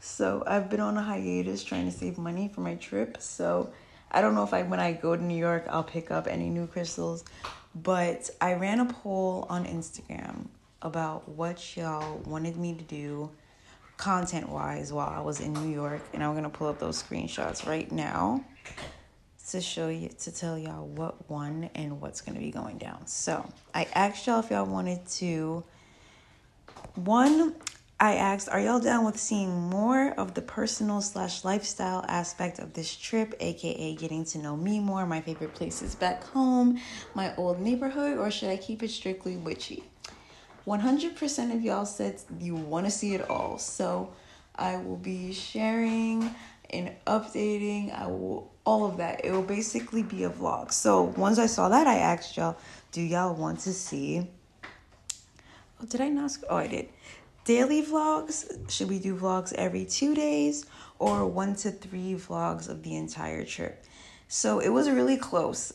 So 0.00 0.42
I've 0.44 0.68
been 0.68 0.80
on 0.80 0.96
a 0.96 1.00
hiatus 1.00 1.62
trying 1.62 1.84
to 1.84 1.96
save 1.96 2.18
money 2.18 2.50
for 2.52 2.60
my 2.60 2.74
trip. 2.74 3.18
So 3.20 3.70
I 4.10 4.20
don't 4.20 4.34
know 4.34 4.42
if 4.42 4.52
I 4.52 4.64
when 4.64 4.80
I 4.80 4.94
go 4.94 5.14
to 5.14 5.22
New 5.22 5.38
York 5.38 5.66
I'll 5.70 5.84
pick 5.84 6.10
up 6.10 6.26
any 6.26 6.48
new 6.48 6.66
crystals. 6.66 7.24
But 7.72 8.28
I 8.40 8.54
ran 8.54 8.80
a 8.80 8.86
poll 8.86 9.46
on 9.48 9.64
Instagram 9.64 10.48
about 10.82 11.28
what 11.28 11.76
y'all 11.76 12.18
wanted 12.26 12.56
me 12.56 12.74
to 12.74 12.82
do 12.82 13.30
content 13.96 14.48
wise 14.48 14.92
while 14.92 15.08
I 15.08 15.20
was 15.20 15.38
in 15.38 15.52
New 15.52 15.72
York. 15.72 16.02
And 16.12 16.24
I'm 16.24 16.34
gonna 16.34 16.50
pull 16.50 16.66
up 16.66 16.80
those 16.80 17.00
screenshots 17.00 17.64
right 17.64 17.92
now 17.92 18.44
to 19.50 19.60
show 19.60 19.88
you 19.88 20.08
to 20.20 20.32
tell 20.32 20.58
y'all 20.58 20.86
what 20.86 21.30
won 21.30 21.70
and 21.74 22.00
what's 22.00 22.20
gonna 22.20 22.40
be 22.40 22.50
going 22.50 22.78
down. 22.78 23.06
So 23.06 23.48
I 23.74 23.86
asked 23.94 24.26
y'all 24.26 24.40
if 24.40 24.50
y'all 24.50 24.66
wanted 24.66 25.06
to 25.06 25.64
one 26.94 27.54
I 27.98 28.16
asked, 28.16 28.50
are 28.50 28.60
y'all 28.60 28.78
down 28.78 29.06
with 29.06 29.18
seeing 29.18 29.50
more 29.50 30.10
of 30.18 30.34
the 30.34 30.42
personal 30.42 31.00
slash 31.00 31.44
lifestyle 31.44 32.04
aspect 32.06 32.58
of 32.58 32.74
this 32.74 32.94
trip, 32.94 33.34
aka 33.40 33.94
getting 33.94 34.22
to 34.26 34.38
know 34.38 34.54
me 34.54 34.80
more, 34.80 35.06
my 35.06 35.22
favorite 35.22 35.54
places 35.54 35.94
back 35.94 36.22
home, 36.24 36.78
my 37.14 37.34
old 37.36 37.58
neighborhood, 37.58 38.18
or 38.18 38.30
should 38.30 38.50
I 38.50 38.58
keep 38.58 38.82
it 38.82 38.90
strictly 38.90 39.38
witchy? 39.38 39.82
100% 40.66 41.54
of 41.54 41.62
y'all 41.62 41.86
said 41.86 42.20
you 42.38 42.54
want 42.54 42.84
to 42.84 42.90
see 42.90 43.14
it 43.14 43.30
all. 43.30 43.56
So 43.56 44.12
I 44.54 44.76
will 44.76 44.96
be 44.96 45.32
sharing 45.32 46.34
and 46.68 46.92
updating. 47.06 47.98
I 47.98 48.08
will, 48.08 48.52
all 48.66 48.84
of 48.84 48.98
that. 48.98 49.24
It 49.24 49.30
will 49.30 49.42
basically 49.42 50.02
be 50.02 50.24
a 50.24 50.30
vlog. 50.30 50.72
So 50.72 51.04
once 51.16 51.38
I 51.38 51.46
saw 51.46 51.70
that, 51.70 51.86
I 51.86 51.98
asked 51.98 52.36
y'all, 52.36 52.58
do 52.92 53.00
y'all 53.00 53.34
want 53.34 53.60
to 53.60 53.72
see? 53.72 54.28
Oh, 55.80 55.86
did 55.88 56.00
I 56.00 56.08
not? 56.08 56.36
Oh, 56.50 56.56
I 56.56 56.66
did. 56.66 56.88
Daily 57.44 57.82
vlogs. 57.82 58.70
Should 58.70 58.88
we 58.88 58.98
do 58.98 59.14
vlogs 59.14 59.52
every 59.54 59.84
two 59.84 60.14
days 60.14 60.66
or 60.98 61.24
one 61.26 61.54
to 61.56 61.70
three 61.70 62.14
vlogs 62.14 62.68
of 62.68 62.82
the 62.82 62.96
entire 62.96 63.44
trip? 63.44 63.84
So 64.28 64.58
it 64.58 64.70
was 64.70 64.90
really 64.90 65.16
close. 65.16 65.72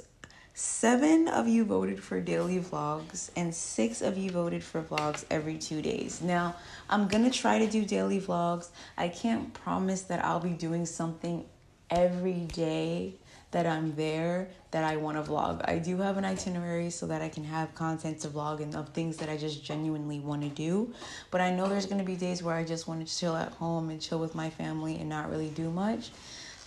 Seven 0.53 1.29
of 1.29 1.47
you 1.47 1.63
voted 1.63 2.03
for 2.03 2.19
daily 2.19 2.59
vlogs, 2.59 3.29
and 3.37 3.55
six 3.55 4.01
of 4.01 4.17
you 4.17 4.29
voted 4.31 4.61
for 4.61 4.81
vlogs 4.81 5.23
every 5.31 5.57
two 5.57 5.81
days. 5.81 6.21
Now, 6.21 6.57
I'm 6.89 7.07
gonna 7.07 7.31
try 7.31 7.57
to 7.57 7.67
do 7.67 7.85
daily 7.85 8.19
vlogs. 8.19 8.67
I 8.97 9.07
can't 9.07 9.53
promise 9.53 10.01
that 10.03 10.25
I'll 10.25 10.41
be 10.41 10.49
doing 10.49 10.85
something 10.85 11.45
every 11.91 12.47
day 12.53 13.13
that 13.51 13.67
I'm 13.67 13.93
there 13.95 14.49
that 14.71 14.85
I 14.85 14.95
want 14.95 15.23
to 15.23 15.29
vlog. 15.29 15.67
I 15.67 15.77
do 15.77 15.97
have 15.97 16.17
an 16.17 16.23
itinerary 16.23 16.89
so 16.89 17.05
that 17.07 17.21
I 17.21 17.27
can 17.27 17.43
have 17.43 17.75
content 17.75 18.21
to 18.21 18.29
vlog 18.29 18.61
and 18.61 18.73
of 18.75 18.89
things 18.89 19.17
that 19.17 19.29
I 19.29 19.35
just 19.35 19.63
genuinely 19.63 20.19
want 20.19 20.41
to 20.43 20.49
do. 20.49 20.93
But 21.29 21.41
I 21.41 21.51
know 21.51 21.67
there's 21.67 21.85
going 21.85 21.99
to 21.99 22.05
be 22.05 22.15
days 22.15 22.41
where 22.41 22.55
I 22.55 22.63
just 22.63 22.87
want 22.87 23.05
to 23.05 23.17
chill 23.17 23.35
at 23.35 23.51
home 23.53 23.89
and 23.89 24.01
chill 24.01 24.19
with 24.19 24.33
my 24.33 24.49
family 24.49 24.95
and 24.95 25.09
not 25.09 25.29
really 25.29 25.49
do 25.49 25.69
much 25.69 26.11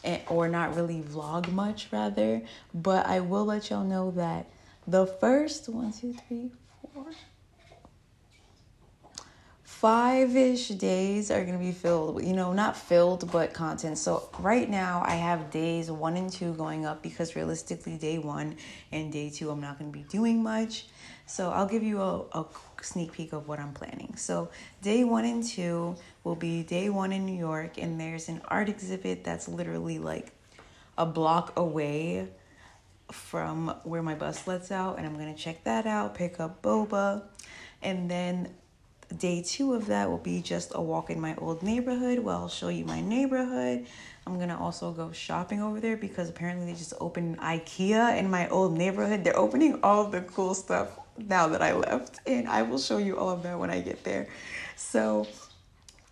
eh, 0.05 0.21
or 0.29 0.49
not 0.49 0.77
really 0.77 1.01
vlog 1.01 1.51
much 1.51 1.89
rather. 1.91 2.43
But 2.75 3.07
I 3.07 3.21
will 3.21 3.47
let 3.47 3.71
y'all 3.71 3.85
know 3.85 4.11
that 4.13 4.47
the 4.87 5.07
first 5.07 5.71
one, 5.71 5.93
two, 5.93 6.15
three, 6.29 6.51
four, 6.93 7.07
five 9.85 10.35
ish 10.35 10.69
days 10.69 11.31
are 11.31 11.45
going 11.45 11.53
to 11.53 11.63
be 11.63 11.71
filled, 11.71 12.25
you 12.25 12.33
know, 12.33 12.55
not 12.55 12.75
filled, 12.75 13.31
but 13.31 13.53
content. 13.53 13.99
So 13.99 14.31
right 14.39 14.71
now 14.71 15.03
I 15.05 15.15
have 15.17 15.51
days 15.51 15.91
one 15.91 16.17
and 16.17 16.33
two 16.33 16.55
going 16.55 16.87
up 16.87 17.03
because 17.03 17.37
realistically, 17.37 17.99
day 17.99 18.17
one 18.17 18.57
and 18.93 19.13
day 19.13 19.29
two, 19.29 19.51
I'm 19.51 19.61
not 19.61 19.79
going 19.79 19.93
to 19.93 19.99
be 19.99 20.05
doing 20.05 20.43
much. 20.43 20.87
So 21.27 21.51
I'll 21.51 21.67
give 21.67 21.83
you 21.83 22.01
a, 22.01 22.21
a 22.33 22.47
sneak 22.81 23.13
peek 23.13 23.35
of 23.35 23.47
what 23.47 23.59
I'm 23.59 23.75
planning. 23.75 24.15
So 24.17 24.49
day 24.81 25.05
one 25.05 25.27
and 25.27 25.45
two 25.45 25.97
will 26.23 26.35
be 26.35 26.63
day 26.63 26.89
one 26.89 27.13
in 27.13 27.27
New 27.27 27.37
York, 27.37 27.77
and 27.77 28.01
there's 28.01 28.31
an 28.31 28.41
art 28.49 28.71
exhibit 28.71 29.23
that's 29.23 29.49
literally 29.49 29.99
like 29.99 30.33
a 30.97 31.05
block 31.05 31.59
away 31.59 32.29
from 33.13 33.69
where 33.83 34.03
my 34.03 34.15
bus 34.15 34.47
lets 34.47 34.73
out, 34.73 34.97
and 34.97 35.07
I'm 35.07 35.19
gonna 35.19 35.35
check 35.35 35.63
that 35.65 35.87
out, 35.87 36.15
pick 36.15 36.41
up 36.41 36.63
boba, 36.63 37.25
and 37.83 38.11
then 38.11 38.49
day 39.19 39.43
two 39.43 39.75
of 39.75 39.87
that 39.87 40.11
will 40.11 40.19
be 40.19 40.43
just 40.43 40.73
a 40.75 40.81
walk 40.81 41.11
in 41.11 41.21
my 41.21 41.35
old 41.39 41.63
neighborhood 41.63 42.19
where 42.19 42.35
I'll 42.35 42.49
show 42.49 42.69
you 42.69 42.85
my 42.85 43.01
neighborhood. 43.01 43.87
I'm 44.27 44.39
gonna 44.39 44.59
also 44.59 44.93
go 44.93 45.13
shopping 45.13 45.63
over 45.63 45.81
there 45.81 45.97
because 45.97 46.29
apparently 46.29 46.67
they 46.67 46.79
just 46.79 46.95
opened 47.01 47.39
IKEA 47.39 48.19
in 48.19 48.31
my 48.31 48.49
old 48.49 48.77
neighborhood. 48.77 49.25
They're 49.25 49.39
opening 49.39 49.81
all 49.83 50.05
the 50.05 50.23
cool 50.23 50.55
stuff 50.55 50.99
now 51.19 51.49
that 51.49 51.63
I 51.63 51.75
left, 51.75 52.21
and 52.27 52.49
I 52.49 52.63
will 52.63 52.79
show 52.79 52.99
you 52.99 53.17
all 53.17 53.31
of 53.31 53.43
that 53.45 53.59
when 53.59 53.71
I 53.71 53.81
get 53.81 54.03
there. 54.05 54.29
So, 54.77 55.27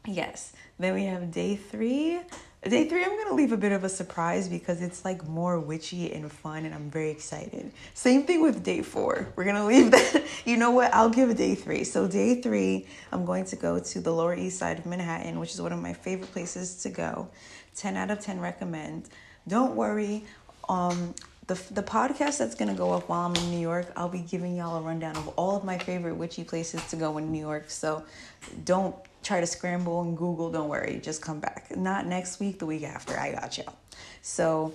yes, 0.07 0.53
then 0.79 0.95
we 0.95 1.05
have 1.05 1.31
day 1.31 1.57
three. 1.57 2.21
Day 2.65 2.89
three, 2.89 3.03
I'm 3.03 3.17
gonna 3.17 3.35
leave 3.35 3.51
a 3.51 3.57
bit 3.57 3.73
of 3.73 3.83
a 3.83 3.89
surprise 3.89 4.49
because 4.49 4.83
it's 4.83 5.05
like 5.05 5.27
more 5.27 5.59
witchy 5.59 6.13
and 6.13 6.31
fun, 6.31 6.65
and 6.65 6.73
I'm 6.73 6.91
very 6.91 7.11
excited. 7.11 7.73
Same 7.95 8.23
thing 8.23 8.41
with 8.41 8.63
day 8.63 8.83
four. 8.83 9.27
We're 9.35 9.45
gonna 9.45 9.67
leave 9.67 9.91
that. 9.93 10.23
You 10.45 10.57
know 10.57 10.71
what? 10.71 10.95
I'll 10.95 11.11
give 11.11 11.37
day 11.37 11.57
three. 11.57 11.83
So, 11.83 12.07
day 12.07 12.41
three, 12.41 12.87
I'm 13.11 13.25
going 13.25 13.45
to 13.47 13.57
go 13.57 13.81
to 13.81 14.01
the 14.01 14.13
Lower 14.13 14.35
East 14.35 14.59
Side 14.59 14.79
of 14.79 14.87
Manhattan, 14.87 15.41
which 15.41 15.53
is 15.55 15.61
one 15.61 15.73
of 15.73 15.81
my 15.81 15.93
favorite 15.93 16.31
places 16.31 16.83
to 16.83 16.91
go. 16.91 17.29
10 17.77 17.97
out 17.97 18.11
of 18.11 18.21
10 18.21 18.41
recommend. 18.41 19.09
Don't 19.49 19.75
worry. 19.75 20.25
Um, 20.69 21.15
the, 21.47 21.55
the 21.73 21.83
podcast 21.83 22.39
that's 22.39 22.55
going 22.55 22.71
to 22.71 22.77
go 22.77 22.93
up 22.93 23.09
while 23.09 23.27
I'm 23.27 23.35
in 23.37 23.51
New 23.51 23.59
York, 23.59 23.93
I'll 23.97 24.09
be 24.09 24.21
giving 24.21 24.57
y'all 24.57 24.79
a 24.79 24.81
rundown 24.81 25.17
of 25.17 25.29
all 25.29 25.57
of 25.57 25.65
my 25.65 25.79
favorite 25.79 26.15
witchy 26.15 26.45
places 26.45 26.87
to 26.91 26.97
go 26.97 27.19
in 27.19 27.33
New 27.33 27.41
York. 27.41 27.71
So 27.71 28.05
don't 28.65 28.95
try 29.23 29.41
to 29.41 29.47
scramble 29.47 30.03
and 30.03 30.17
Google. 30.17 30.51
Don't 30.51 30.69
worry. 30.69 31.01
Just 31.03 31.23
come 31.23 31.41
back. 31.41 31.77
Not 31.77 32.07
next 32.07 32.41
week, 32.41 32.59
the 32.59 32.67
week 32.67 32.85
after. 32.85 33.19
I 33.19 33.33
got 33.33 33.57
y'all. 33.59 33.75
So 34.21 34.75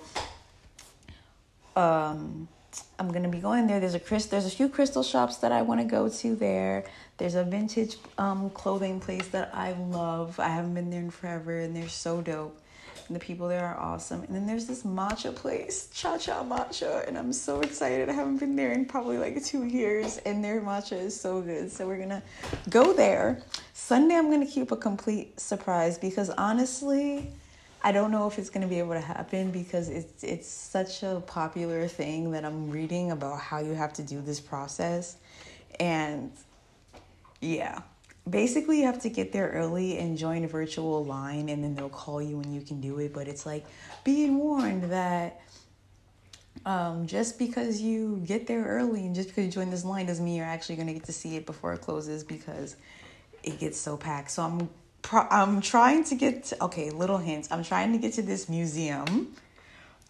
um, 1.76 2.48
I'm 2.98 3.10
to 3.22 3.28
be 3.28 3.38
going 3.38 3.66
there. 3.66 3.80
There's 3.80 3.94
a 3.94 4.00
Chris, 4.00 4.26
there's 4.26 4.46
a 4.46 4.50
few 4.50 4.68
crystal 4.68 5.02
shops 5.02 5.36
that 5.38 5.52
I 5.52 5.62
want 5.62 5.80
to 5.80 5.86
go 5.86 6.08
to 6.08 6.34
there. 6.34 6.84
There's 7.18 7.34
a 7.34 7.44
vintage 7.44 7.96
um, 8.16 8.50
clothing 8.50 9.00
place 9.00 9.28
that 9.28 9.50
I 9.54 9.72
love. 9.72 10.38
I 10.38 10.48
haven't 10.48 10.74
been 10.74 10.90
there 10.90 11.00
in 11.00 11.10
forever 11.10 11.58
and 11.58 11.74
they're 11.74 11.88
so 11.88 12.20
dope 12.20 12.60
and 13.08 13.16
the 13.16 13.20
people 13.20 13.48
there 13.48 13.64
are 13.64 13.78
awesome. 13.78 14.22
And 14.22 14.34
then 14.34 14.46
there's 14.46 14.66
this 14.66 14.82
matcha 14.82 15.34
place, 15.34 15.88
Cha 15.92 16.18
Cha 16.18 16.44
Matcha, 16.44 17.06
and 17.08 17.18
I'm 17.18 17.32
so 17.32 17.60
excited. 17.60 18.08
I 18.08 18.12
haven't 18.12 18.38
been 18.38 18.54
there 18.54 18.72
in 18.72 18.84
probably 18.84 19.18
like 19.18 19.42
two 19.42 19.64
years, 19.64 20.18
and 20.18 20.44
their 20.44 20.60
matcha 20.60 21.00
is 21.00 21.18
so 21.18 21.40
good. 21.40 21.72
So 21.72 21.86
we're 21.86 21.98
gonna 21.98 22.22
go 22.68 22.92
there. 22.92 23.42
Sunday, 23.72 24.14
I'm 24.14 24.30
gonna 24.30 24.46
keep 24.46 24.72
a 24.72 24.76
complete 24.76 25.40
surprise 25.40 25.98
because 25.98 26.30
honestly, 26.30 27.30
I 27.82 27.92
don't 27.92 28.10
know 28.10 28.26
if 28.26 28.38
it's 28.38 28.50
gonna 28.50 28.68
be 28.68 28.78
able 28.78 28.94
to 28.94 29.00
happen 29.00 29.50
because 29.50 29.88
it's 29.88 30.22
it's 30.22 30.48
such 30.48 31.02
a 31.02 31.22
popular 31.26 31.88
thing 31.88 32.30
that 32.32 32.44
I'm 32.44 32.70
reading 32.70 33.12
about 33.12 33.40
how 33.40 33.60
you 33.60 33.72
have 33.72 33.94
to 33.94 34.02
do 34.02 34.20
this 34.20 34.40
process, 34.40 35.16
and 35.80 36.30
yeah 37.40 37.82
basically 38.30 38.80
you 38.80 38.86
have 38.86 39.00
to 39.02 39.08
get 39.08 39.32
there 39.32 39.48
early 39.48 39.98
and 39.98 40.16
join 40.16 40.44
a 40.44 40.48
virtual 40.48 41.04
line 41.04 41.48
and 41.48 41.62
then 41.62 41.74
they'll 41.74 41.88
call 41.88 42.20
you 42.22 42.36
when 42.38 42.52
you 42.52 42.60
can 42.60 42.80
do 42.80 42.98
it. 42.98 43.12
But 43.12 43.28
it's 43.28 43.46
like 43.46 43.64
being 44.04 44.38
warned 44.38 44.84
that 44.84 45.40
um, 46.66 47.06
just 47.06 47.38
because 47.38 47.80
you 47.80 48.22
get 48.26 48.46
there 48.46 48.64
early 48.64 49.06
and 49.06 49.14
just 49.14 49.28
because 49.28 49.44
you 49.44 49.50
join 49.50 49.70
this 49.70 49.84
line 49.84 50.06
doesn't 50.06 50.24
mean 50.24 50.36
you're 50.36 50.46
actually 50.46 50.76
going 50.76 50.88
to 50.88 50.94
get 50.94 51.04
to 51.04 51.12
see 51.12 51.36
it 51.36 51.46
before 51.46 51.72
it 51.72 51.80
closes 51.80 52.24
because 52.24 52.76
it 53.42 53.58
gets 53.58 53.78
so 53.78 53.96
packed. 53.96 54.30
So 54.30 54.42
i'm 54.42 54.68
pro- 55.02 55.28
i'm 55.30 55.60
trying 55.60 56.04
to 56.04 56.14
get 56.14 56.44
to, 56.44 56.64
okay 56.64 56.90
little 56.90 57.18
hints. 57.18 57.48
I'm 57.50 57.62
trying 57.62 57.92
to 57.92 57.98
get 57.98 58.14
to 58.14 58.22
this 58.22 58.48
museum 58.48 59.34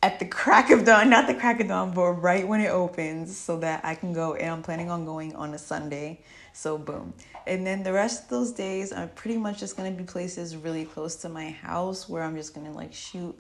at 0.03 0.19
the 0.19 0.27
crack 0.27 0.71
of 0.71 0.85
dawn, 0.85 1.11
not 1.11 1.27
the 1.27 1.35
crack 1.35 1.61
of 1.61 1.69
dawn, 1.69 1.93
but 1.93 2.13
right 2.13 2.47
when 2.47 2.61
it 2.61 2.69
opens, 2.69 3.37
so 3.37 3.59
that 3.59 3.85
I 3.85 3.95
can 3.95 4.13
go. 4.13 4.35
And 4.35 4.51
I'm 4.51 4.63
planning 4.63 4.91
on 4.91 5.05
going 5.05 5.35
on 5.35 5.55
a 5.55 5.59
Sunday 5.59 6.21
So 6.59 6.77
boom. 6.77 7.15
And 7.47 7.65
then 7.65 7.85
the 7.85 7.93
rest 7.93 8.25
of 8.25 8.31
those 8.31 8.51
days 8.51 8.93
are 8.93 9.07
pretty 9.07 9.39
much 9.39 9.61
just 9.61 9.77
gonna 9.77 9.93
be 9.93 10.03
places 10.03 10.57
really 10.57 10.85
close 10.85 11.15
to 11.23 11.29
my 11.29 11.51
house 11.51 12.09
where 12.09 12.25
I'm 12.25 12.35
just 12.35 12.53
gonna 12.53 12.73
like 12.73 12.93
shoot 12.93 13.39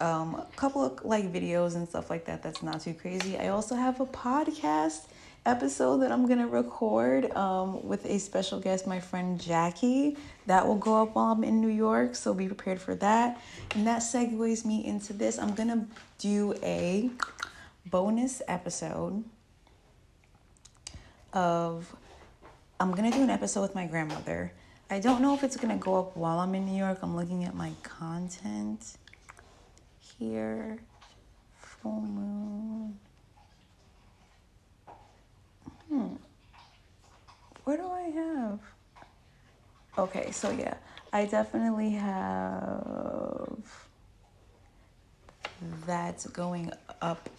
um, 0.00 0.36
a 0.36 0.46
couple 0.56 0.82
of 0.82 1.04
like 1.04 1.30
videos 1.30 1.76
and 1.76 1.86
stuff 1.86 2.08
like 2.08 2.24
that. 2.24 2.42
That's 2.42 2.62
not 2.62 2.80
too 2.80 2.94
crazy. 2.94 3.36
I 3.36 3.48
also 3.48 3.74
have 3.74 4.00
a 4.00 4.06
podcast 4.06 5.08
episode 5.44 5.98
that 5.98 6.10
I'm 6.10 6.26
gonna 6.26 6.48
record 6.48 7.30
um, 7.36 7.86
with 7.86 8.06
a 8.06 8.18
special 8.18 8.58
guest, 8.58 8.86
my 8.86 9.00
friend 9.00 9.38
Jackie. 9.38 10.16
That 10.46 10.66
will 10.66 10.76
go 10.76 11.02
up 11.02 11.14
while 11.14 11.32
I'm 11.32 11.44
in 11.44 11.60
New 11.60 11.68
York, 11.68 12.14
so 12.14 12.32
be 12.32 12.46
prepared 12.46 12.80
for 12.80 12.94
that. 12.94 13.38
And 13.74 13.86
that 13.86 14.00
segues 14.00 14.64
me 14.64 14.82
into 14.82 15.12
this. 15.12 15.38
I'm 15.38 15.54
gonna 15.54 15.86
do 16.16 16.54
a 16.62 17.10
bonus 17.84 18.40
episode 18.48 19.24
of. 21.34 21.94
I'm 22.78 22.92
gonna 22.92 23.10
do 23.10 23.22
an 23.22 23.30
episode 23.30 23.62
with 23.62 23.74
my 23.74 23.86
grandmother. 23.86 24.52
I 24.90 25.00
don't 25.00 25.22
know 25.22 25.34
if 25.34 25.42
it's 25.42 25.56
gonna 25.56 25.78
go 25.78 25.98
up 25.98 26.16
while 26.16 26.38
I'm 26.38 26.54
in 26.54 26.66
New 26.66 26.76
York. 26.76 26.98
I'm 27.02 27.16
looking 27.16 27.44
at 27.44 27.54
my 27.54 27.72
content 27.82 28.98
here. 30.18 30.78
Full 31.58 32.00
moon. 32.02 32.98
Hmm. 35.88 36.16
What 37.64 37.76
do 37.76 37.90
I 37.90 38.10
have? 38.10 38.60
Okay, 39.96 40.30
so 40.30 40.50
yeah, 40.50 40.74
I 41.14 41.24
definitely 41.24 41.90
have 41.90 43.56
that 45.86 46.26
going 46.34 46.70
up 47.00 47.30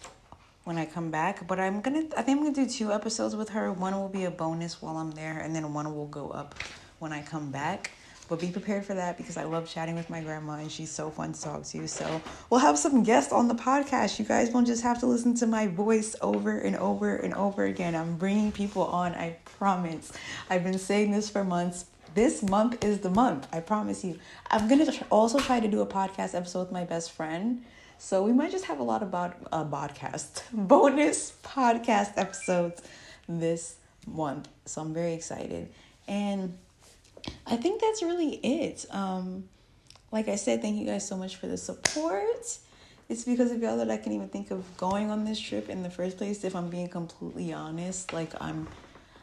when 0.68 0.76
I 0.76 0.84
come 0.84 1.10
back. 1.10 1.46
But 1.48 1.58
I'm 1.58 1.80
gonna, 1.80 2.04
I 2.14 2.22
think 2.22 2.38
I'm 2.38 2.44
gonna 2.44 2.54
do 2.54 2.68
two 2.68 2.92
episodes 2.92 3.34
with 3.34 3.48
her. 3.48 3.72
One 3.72 3.94
will 3.94 4.10
be 4.10 4.24
a 4.24 4.30
bonus 4.30 4.82
while 4.82 4.98
I'm 4.98 5.10
there, 5.12 5.38
and 5.38 5.56
then 5.56 5.72
one 5.72 5.92
will 5.96 6.06
go 6.06 6.28
up 6.28 6.54
when 6.98 7.10
I 7.10 7.22
come 7.22 7.50
back. 7.50 7.90
But 8.28 8.40
be 8.40 8.48
prepared 8.48 8.84
for 8.84 8.92
that 8.92 9.16
because 9.16 9.38
I 9.38 9.44
love 9.44 9.66
chatting 9.66 9.94
with 9.94 10.10
my 10.10 10.20
grandma 10.20 10.56
and 10.56 10.70
she's 10.70 10.90
so 10.90 11.08
fun 11.08 11.32
to 11.32 11.40
talk 11.40 11.64
to. 11.64 11.88
So 11.88 12.20
we'll 12.50 12.60
have 12.60 12.76
some 12.76 13.02
guests 13.02 13.32
on 13.32 13.48
the 13.48 13.54
podcast. 13.54 14.18
You 14.18 14.26
guys 14.26 14.50
won't 14.50 14.66
just 14.66 14.82
have 14.82 15.00
to 15.00 15.06
listen 15.06 15.32
to 15.36 15.46
my 15.46 15.66
voice 15.66 16.14
over 16.20 16.58
and 16.58 16.76
over 16.76 17.16
and 17.16 17.32
over 17.32 17.64
again. 17.64 17.94
I'm 17.94 18.18
bringing 18.18 18.52
people 18.52 18.82
on, 18.82 19.14
I 19.14 19.38
promise. 19.46 20.12
I've 20.50 20.62
been 20.62 20.78
saying 20.78 21.10
this 21.12 21.30
for 21.30 21.42
months. 21.42 21.86
This 22.14 22.42
month 22.42 22.84
is 22.84 22.98
the 22.98 23.08
month, 23.08 23.48
I 23.50 23.60
promise 23.60 24.04
you. 24.04 24.18
I'm 24.50 24.68
going 24.68 24.84
to 24.84 25.06
also 25.08 25.38
try 25.38 25.60
to 25.60 25.68
do 25.68 25.80
a 25.80 25.86
podcast 25.86 26.34
episode 26.34 26.60
with 26.64 26.72
my 26.72 26.84
best 26.84 27.12
friend. 27.12 27.64
So 27.98 28.22
we 28.22 28.32
might 28.32 28.52
just 28.52 28.66
have 28.66 28.78
a 28.78 28.84
lot 28.84 29.02
about 29.02 29.36
a 29.52 29.64
podcast, 29.64 30.42
bonus 30.52 31.32
podcast 31.42 32.12
episodes 32.16 32.80
this 33.28 33.76
month. 34.06 34.48
So 34.66 34.80
I'm 34.80 34.94
very 34.94 35.14
excited. 35.14 35.68
And 36.06 36.56
I 37.44 37.56
think 37.56 37.80
that's 37.80 38.02
really 38.02 38.36
it. 38.36 38.86
Um, 38.90 39.48
like 40.12 40.28
I 40.28 40.36
said, 40.36 40.62
thank 40.62 40.76
you 40.76 40.86
guys 40.86 41.06
so 41.06 41.16
much 41.16 41.36
for 41.36 41.48
the 41.48 41.56
support. 41.56 42.58
It's 43.08 43.24
because 43.24 43.50
of 43.50 43.60
y'all 43.60 43.78
that 43.78 43.90
I 43.90 43.96
can 43.96 44.12
even 44.12 44.28
think 44.28 44.52
of 44.52 44.64
going 44.76 45.10
on 45.10 45.24
this 45.24 45.40
trip 45.40 45.68
in 45.68 45.82
the 45.82 45.90
first 45.90 46.18
place. 46.18 46.44
If 46.44 46.54
I'm 46.54 46.68
being 46.68 46.88
completely 46.88 47.52
honest, 47.52 48.12
like 48.12 48.32
I'm, 48.40 48.68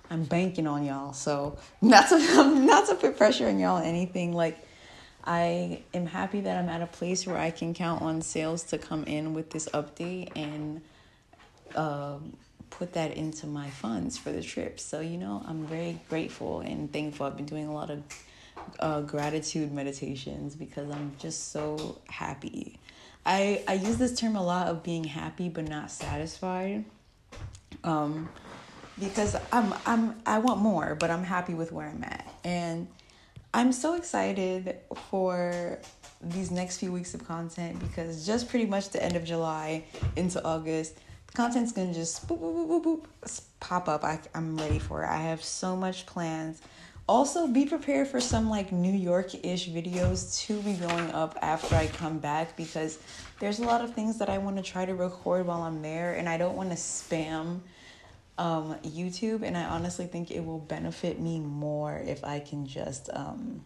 I'm 0.10 0.24
banking 0.26 0.68
on 0.68 0.84
y'all. 0.84 1.14
So 1.14 1.58
not 1.82 2.10
to 2.10 2.18
not 2.66 2.88
to 2.90 2.96
put 2.96 3.18
pressure 3.18 3.48
on 3.48 3.58
y'all 3.58 3.78
anything. 3.78 4.34
Like 4.34 4.58
I 5.26 5.82
am 5.94 6.06
happy 6.06 6.42
that 6.42 6.58
I'm 6.58 6.70
at 6.70 6.82
a 6.82 6.88
place 6.88 7.26
where 7.26 7.38
I 7.38 7.52
can 7.52 7.74
count 7.74 8.02
on 8.02 8.22
sales 8.22 8.64
to 8.66 8.78
come 8.78 9.04
in 9.06 9.34
with 9.34 9.52
this 9.52 9.68
update 9.70 10.32
and. 10.36 10.82
Um, 11.76 12.38
put 12.70 12.94
that 12.94 13.16
into 13.16 13.48
my 13.48 13.70
funds 13.70 14.18
for 14.18 14.32
the 14.32 14.42
trip. 14.42 14.80
So, 14.80 15.00
you 15.00 15.18
know, 15.18 15.44
I'm 15.48 15.66
very 15.66 16.00
grateful 16.10 16.60
and 16.60 16.92
thankful. 16.92 17.26
I've 17.26 17.38
been 17.38 17.46
doing 17.46 17.68
a 17.68 17.74
lot 17.74 17.90
of 17.90 18.04
uh, 18.80 19.02
gratitude 19.02 19.72
meditations 19.72 20.56
because 20.56 20.90
I'm 20.90 21.16
just 21.20 21.52
so 21.52 22.00
happy. 22.10 22.80
I, 23.26 23.64
I 23.68 23.74
use 23.74 23.98
this 23.98 24.18
term 24.20 24.36
a 24.36 24.44
lot 24.44 24.68
of 24.68 24.84
being 24.84 25.04
happy 25.04 25.50
but 25.50 25.68
not 25.68 25.90
satisfied. 25.90 26.86
Um, 27.84 28.30
because 29.00 29.36
I'm 29.52 29.74
I'm 29.86 30.16
I 30.26 30.40
want 30.40 30.62
more, 30.62 30.96
but 30.96 31.12
I'm 31.12 31.24
happy 31.24 31.54
with 31.54 31.72
where 31.72 31.88
I'm 31.90 32.04
at. 32.04 32.26
And 32.44 32.88
I'm 33.56 33.72
so 33.72 33.96
excited 33.96 34.80
for 35.10 35.80
these 36.22 36.52
next 36.52 36.80
few 36.80 36.92
weeks 36.92 37.14
of 37.14 37.26
content 37.26 37.80
because 37.80 38.26
just 38.26 38.50
pretty 38.50 38.66
much 38.66 38.90
the 38.90 39.02
end 39.02 39.16
of 39.16 39.24
July 39.24 39.86
into 40.18 40.44
August, 40.44 40.98
the 41.28 41.34
content's 41.34 41.72
gonna 41.72 41.94
just 41.94 42.28
boop, 42.28 42.42
boop, 42.42 42.68
boop, 42.68 42.84
boop, 42.84 43.06
boop, 43.24 43.42
pop 43.62 43.88
up. 43.88 44.04
I, 44.04 44.20
I'm 44.34 44.58
ready 44.58 44.78
for 44.78 45.06
it. 45.06 45.08
I 45.08 45.22
have 45.22 45.42
so 45.42 45.74
much 45.74 46.06
plans. 46.06 46.62
Also, 47.08 47.48
be 47.48 47.66
prepared 47.66 48.10
for 48.10 48.20
some 48.20 48.50
like 48.50 48.74
New 48.74 48.92
York 48.92 49.34
ish 49.46 49.70
videos 49.70 50.38
to 50.48 50.62
be 50.62 50.74
going 50.74 51.10
up 51.12 51.38
after 51.42 51.76
I 51.76 51.88
come 51.88 52.20
back 52.20 52.58
because 52.58 53.00
there's 53.40 53.60
a 53.60 53.64
lot 53.64 53.80
of 53.80 53.94
things 53.94 54.18
that 54.18 54.28
I 54.28 54.38
want 54.38 54.58
to 54.58 54.64
try 54.64 54.84
to 54.84 54.96
record 54.96 55.48
while 55.48 55.62
I'm 55.62 55.82
there, 55.82 56.16
and 56.16 56.28
I 56.28 56.36
don't 56.36 56.58
want 56.58 56.72
to 56.72 56.76
spam 56.76 57.62
um, 58.38 58.76
YouTube. 58.84 59.44
And 59.44 59.58
I 59.58 59.66
honestly 59.66 60.08
think 60.08 60.32
it 60.32 60.46
will 60.46 60.60
benefit 60.60 61.20
me 61.20 61.40
more 61.40 61.98
if 61.98 62.24
I 62.24 62.40
can 62.40 62.68
just. 62.68 63.10
Um, 63.14 63.62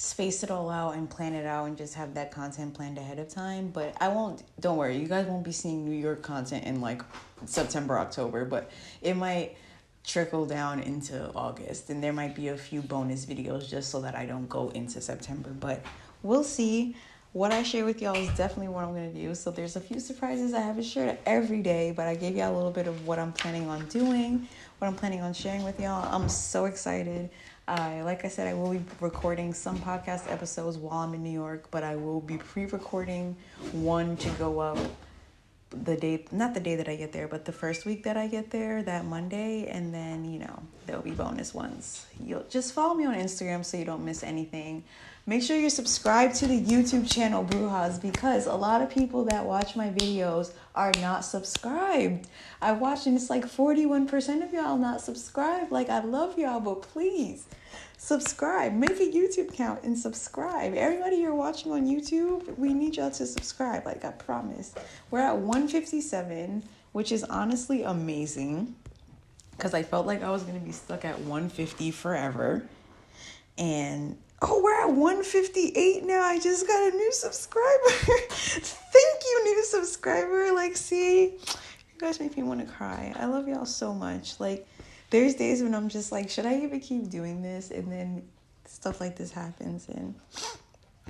space 0.00 0.42
it 0.42 0.50
all 0.50 0.70
out 0.70 0.94
and 0.94 1.10
plan 1.10 1.34
it 1.34 1.44
out 1.44 1.66
and 1.66 1.76
just 1.76 1.94
have 1.94 2.14
that 2.14 2.30
content 2.30 2.72
planned 2.72 2.96
ahead 2.96 3.18
of 3.18 3.28
time. 3.28 3.68
But 3.68 3.94
I 4.00 4.08
won't, 4.08 4.42
don't 4.58 4.78
worry, 4.78 4.96
you 4.96 5.06
guys 5.06 5.26
won't 5.26 5.44
be 5.44 5.52
seeing 5.52 5.84
New 5.84 5.94
York 5.94 6.22
content 6.22 6.64
in 6.64 6.80
like 6.80 7.02
September, 7.44 7.98
October, 7.98 8.46
but 8.46 8.70
it 9.02 9.14
might 9.14 9.56
trickle 10.02 10.46
down 10.46 10.80
into 10.80 11.30
August 11.34 11.90
and 11.90 12.02
there 12.02 12.14
might 12.14 12.34
be 12.34 12.48
a 12.48 12.56
few 12.56 12.80
bonus 12.80 13.26
videos 13.26 13.68
just 13.68 13.90
so 13.90 14.00
that 14.00 14.14
I 14.14 14.24
don't 14.24 14.48
go 14.48 14.70
into 14.70 15.02
September. 15.02 15.50
But 15.50 15.82
we'll 16.22 16.44
see. 16.44 16.96
What 17.32 17.52
I 17.52 17.62
share 17.62 17.84
with 17.84 18.02
y'all 18.02 18.16
is 18.16 18.28
definitely 18.36 18.68
what 18.68 18.82
I'm 18.82 18.92
gonna 18.92 19.12
do. 19.12 19.36
So 19.36 19.52
there's 19.52 19.76
a 19.76 19.80
few 19.80 20.00
surprises 20.00 20.52
I 20.52 20.62
haven't 20.62 20.82
shared 20.82 21.16
every 21.24 21.62
day, 21.62 21.92
but 21.94 22.08
I 22.08 22.16
gave 22.16 22.36
y'all 22.36 22.52
a 22.52 22.56
little 22.56 22.72
bit 22.72 22.88
of 22.88 23.06
what 23.06 23.20
I'm 23.20 23.32
planning 23.32 23.68
on 23.68 23.86
doing, 23.86 24.48
what 24.78 24.88
I'm 24.88 24.96
planning 24.96 25.20
on 25.20 25.32
sharing 25.32 25.62
with 25.62 25.78
y'all. 25.78 26.12
I'm 26.12 26.28
so 26.28 26.64
excited. 26.64 27.30
I, 27.68 28.02
like 28.02 28.24
I 28.24 28.28
said, 28.28 28.48
I 28.48 28.54
will 28.54 28.72
be 28.72 28.82
recording 29.00 29.54
some 29.54 29.78
podcast 29.78 30.28
episodes 30.28 30.76
while 30.76 30.98
I'm 30.98 31.14
in 31.14 31.22
New 31.22 31.30
York, 31.30 31.68
but 31.70 31.84
I 31.84 31.94
will 31.94 32.20
be 32.20 32.36
pre 32.36 32.66
recording 32.66 33.36
one 33.70 34.16
to 34.16 34.30
go 34.30 34.58
up 34.58 34.78
the 35.70 35.96
day, 35.96 36.24
not 36.32 36.52
the 36.52 36.58
day 36.58 36.74
that 36.74 36.88
I 36.88 36.96
get 36.96 37.12
there, 37.12 37.28
but 37.28 37.44
the 37.44 37.52
first 37.52 37.86
week 37.86 38.02
that 38.02 38.16
I 38.16 38.26
get 38.26 38.50
there, 38.50 38.82
that 38.82 39.04
Monday. 39.04 39.68
And 39.68 39.94
then, 39.94 40.24
you 40.24 40.40
know, 40.40 40.62
there'll 40.86 41.00
be 41.00 41.12
bonus 41.12 41.54
ones. 41.54 42.06
You'll 42.24 42.44
just 42.48 42.72
follow 42.72 42.94
me 42.94 43.06
on 43.06 43.14
Instagram 43.14 43.64
so 43.64 43.76
you 43.76 43.84
don't 43.84 44.04
miss 44.04 44.24
anything. 44.24 44.82
Make 45.30 45.44
sure 45.44 45.56
you're 45.56 45.70
subscribed 45.70 46.34
to 46.40 46.48
the 46.48 46.60
YouTube 46.60 47.08
channel 47.08 47.44
Brujas 47.44 48.02
because 48.02 48.46
a 48.46 48.54
lot 48.56 48.82
of 48.82 48.90
people 48.90 49.26
that 49.26 49.46
watch 49.46 49.76
my 49.76 49.88
videos 49.90 50.50
are 50.74 50.90
not 51.00 51.24
subscribed. 51.24 52.26
I 52.60 52.72
watch 52.72 53.06
and 53.06 53.14
it's 53.14 53.30
like 53.30 53.44
41% 53.44 54.42
of 54.42 54.52
y'all 54.52 54.76
not 54.76 55.00
subscribed. 55.00 55.70
Like 55.70 55.88
I 55.88 56.00
love 56.00 56.36
y'all, 56.36 56.58
but 56.58 56.82
please 56.82 57.46
subscribe. 57.96 58.72
Make 58.72 58.98
a 58.98 59.08
YouTube 59.08 59.50
account 59.50 59.84
and 59.84 59.96
subscribe. 59.96 60.74
Everybody 60.74 61.18
you're 61.18 61.32
watching 61.32 61.70
on 61.70 61.86
YouTube, 61.86 62.58
we 62.58 62.74
need 62.74 62.96
y'all 62.96 63.12
to 63.12 63.24
subscribe. 63.24 63.86
Like 63.86 64.04
I 64.04 64.10
promise. 64.10 64.74
We're 65.12 65.20
at 65.20 65.36
157, 65.36 66.64
which 66.90 67.12
is 67.12 67.22
honestly 67.22 67.84
amazing 67.84 68.74
because 69.52 69.74
I 69.74 69.84
felt 69.84 70.08
like 70.08 70.24
I 70.24 70.30
was 70.32 70.42
going 70.42 70.58
to 70.58 70.66
be 70.66 70.72
stuck 70.72 71.04
at 71.04 71.20
150 71.20 71.92
forever. 71.92 72.66
And 73.56 74.16
oh, 74.42 74.60
we're 74.62 74.80
at 74.80 74.90
158 74.90 76.04
now. 76.04 76.22
I 76.22 76.38
just 76.38 76.66
got 76.66 76.92
a 76.92 76.96
new 76.96 77.12
subscriber. 77.12 77.90
Thank 77.90 79.22
you, 79.24 79.44
new 79.44 79.64
subscriber. 79.64 80.52
Like, 80.52 80.76
see, 80.76 81.24
you 81.24 81.98
guys 81.98 82.20
make 82.20 82.36
me 82.36 82.42
want 82.42 82.60
to 82.60 82.66
cry. 82.66 83.12
I 83.16 83.26
love 83.26 83.48
y'all 83.48 83.66
so 83.66 83.92
much. 83.92 84.40
Like, 84.40 84.66
there's 85.10 85.34
days 85.34 85.62
when 85.62 85.74
I'm 85.74 85.88
just 85.88 86.12
like, 86.12 86.30
should 86.30 86.46
I 86.46 86.60
even 86.60 86.80
keep 86.80 87.10
doing 87.10 87.42
this? 87.42 87.70
And 87.70 87.90
then 87.90 88.22
stuff 88.64 89.00
like 89.00 89.16
this 89.16 89.32
happens 89.32 89.88
and 89.88 90.14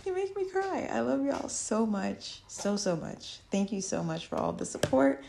you 0.07 0.15
make 0.15 0.35
me 0.35 0.49
cry. 0.49 0.89
I 0.91 1.01
love 1.01 1.25
y'all 1.25 1.49
so 1.49 1.87
much. 1.87 2.43
So, 2.49 2.77
so 2.77 2.97
much. 2.97 3.41
Thank 3.51 3.71
you 3.73 3.81
so 3.81 4.03
much 4.03 4.27
for 4.27 4.37
all 4.37 4.53
the 4.53 4.65
support. 4.65 5.23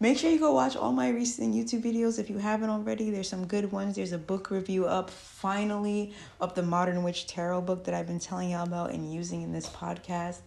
Make 0.00 0.16
sure 0.16 0.30
you 0.30 0.38
go 0.38 0.52
watch 0.52 0.76
all 0.76 0.92
my 0.92 1.08
recent 1.08 1.52
YouTube 1.52 1.82
videos 1.82 2.20
if 2.20 2.30
you 2.30 2.38
haven't 2.38 2.70
already. 2.70 3.10
There's 3.10 3.28
some 3.28 3.46
good 3.46 3.72
ones. 3.72 3.96
There's 3.96 4.12
a 4.12 4.18
book 4.18 4.48
review 4.48 4.86
up 4.86 5.10
finally 5.10 6.14
of 6.40 6.54
the 6.54 6.62
Modern 6.62 7.02
Witch 7.02 7.26
Tarot 7.26 7.62
book 7.62 7.82
that 7.84 7.94
I've 7.94 8.06
been 8.06 8.20
telling 8.20 8.50
y'all 8.50 8.64
about 8.64 8.92
and 8.92 9.12
using 9.12 9.42
in 9.42 9.52
this 9.52 9.68
podcast. 9.68 10.38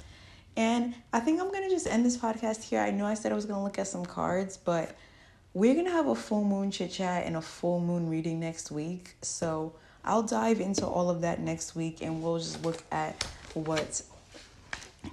And 0.55 0.95
I 1.11 1.19
think 1.19 1.41
I'm 1.41 1.49
going 1.49 1.63
to 1.63 1.69
just 1.69 1.85
end 1.85 2.05
this 2.05 2.15
podcast 2.15 2.63
here. 2.63 2.79
I 2.79 2.91
know 2.91 3.05
I 3.05 3.13
said 3.13 3.33
I 3.33 3.35
was 3.35 3.45
going 3.45 3.59
to 3.59 3.63
look 3.63 3.77
at 3.77 3.87
some 3.87 4.05
cards, 4.05 4.55
but 4.55 4.95
we're 5.53 5.73
going 5.73 5.85
to 5.85 5.91
have 5.91 6.07
a 6.07 6.15
full 6.15 6.45
moon 6.45 6.71
chit 6.71 6.91
chat 6.91 7.25
and 7.25 7.35
a 7.35 7.41
full 7.41 7.81
moon 7.81 8.09
reading 8.09 8.39
next 8.39 8.71
week. 8.71 9.15
So 9.21 9.73
I'll 10.05 10.23
dive 10.23 10.61
into 10.61 10.85
all 10.85 11.09
of 11.09 11.19
that 11.21 11.41
next 11.41 11.75
week 11.75 12.01
and 12.01 12.23
we'll 12.23 12.37
just 12.37 12.63
look 12.63 12.83
at 12.89 13.21
what 13.53 14.01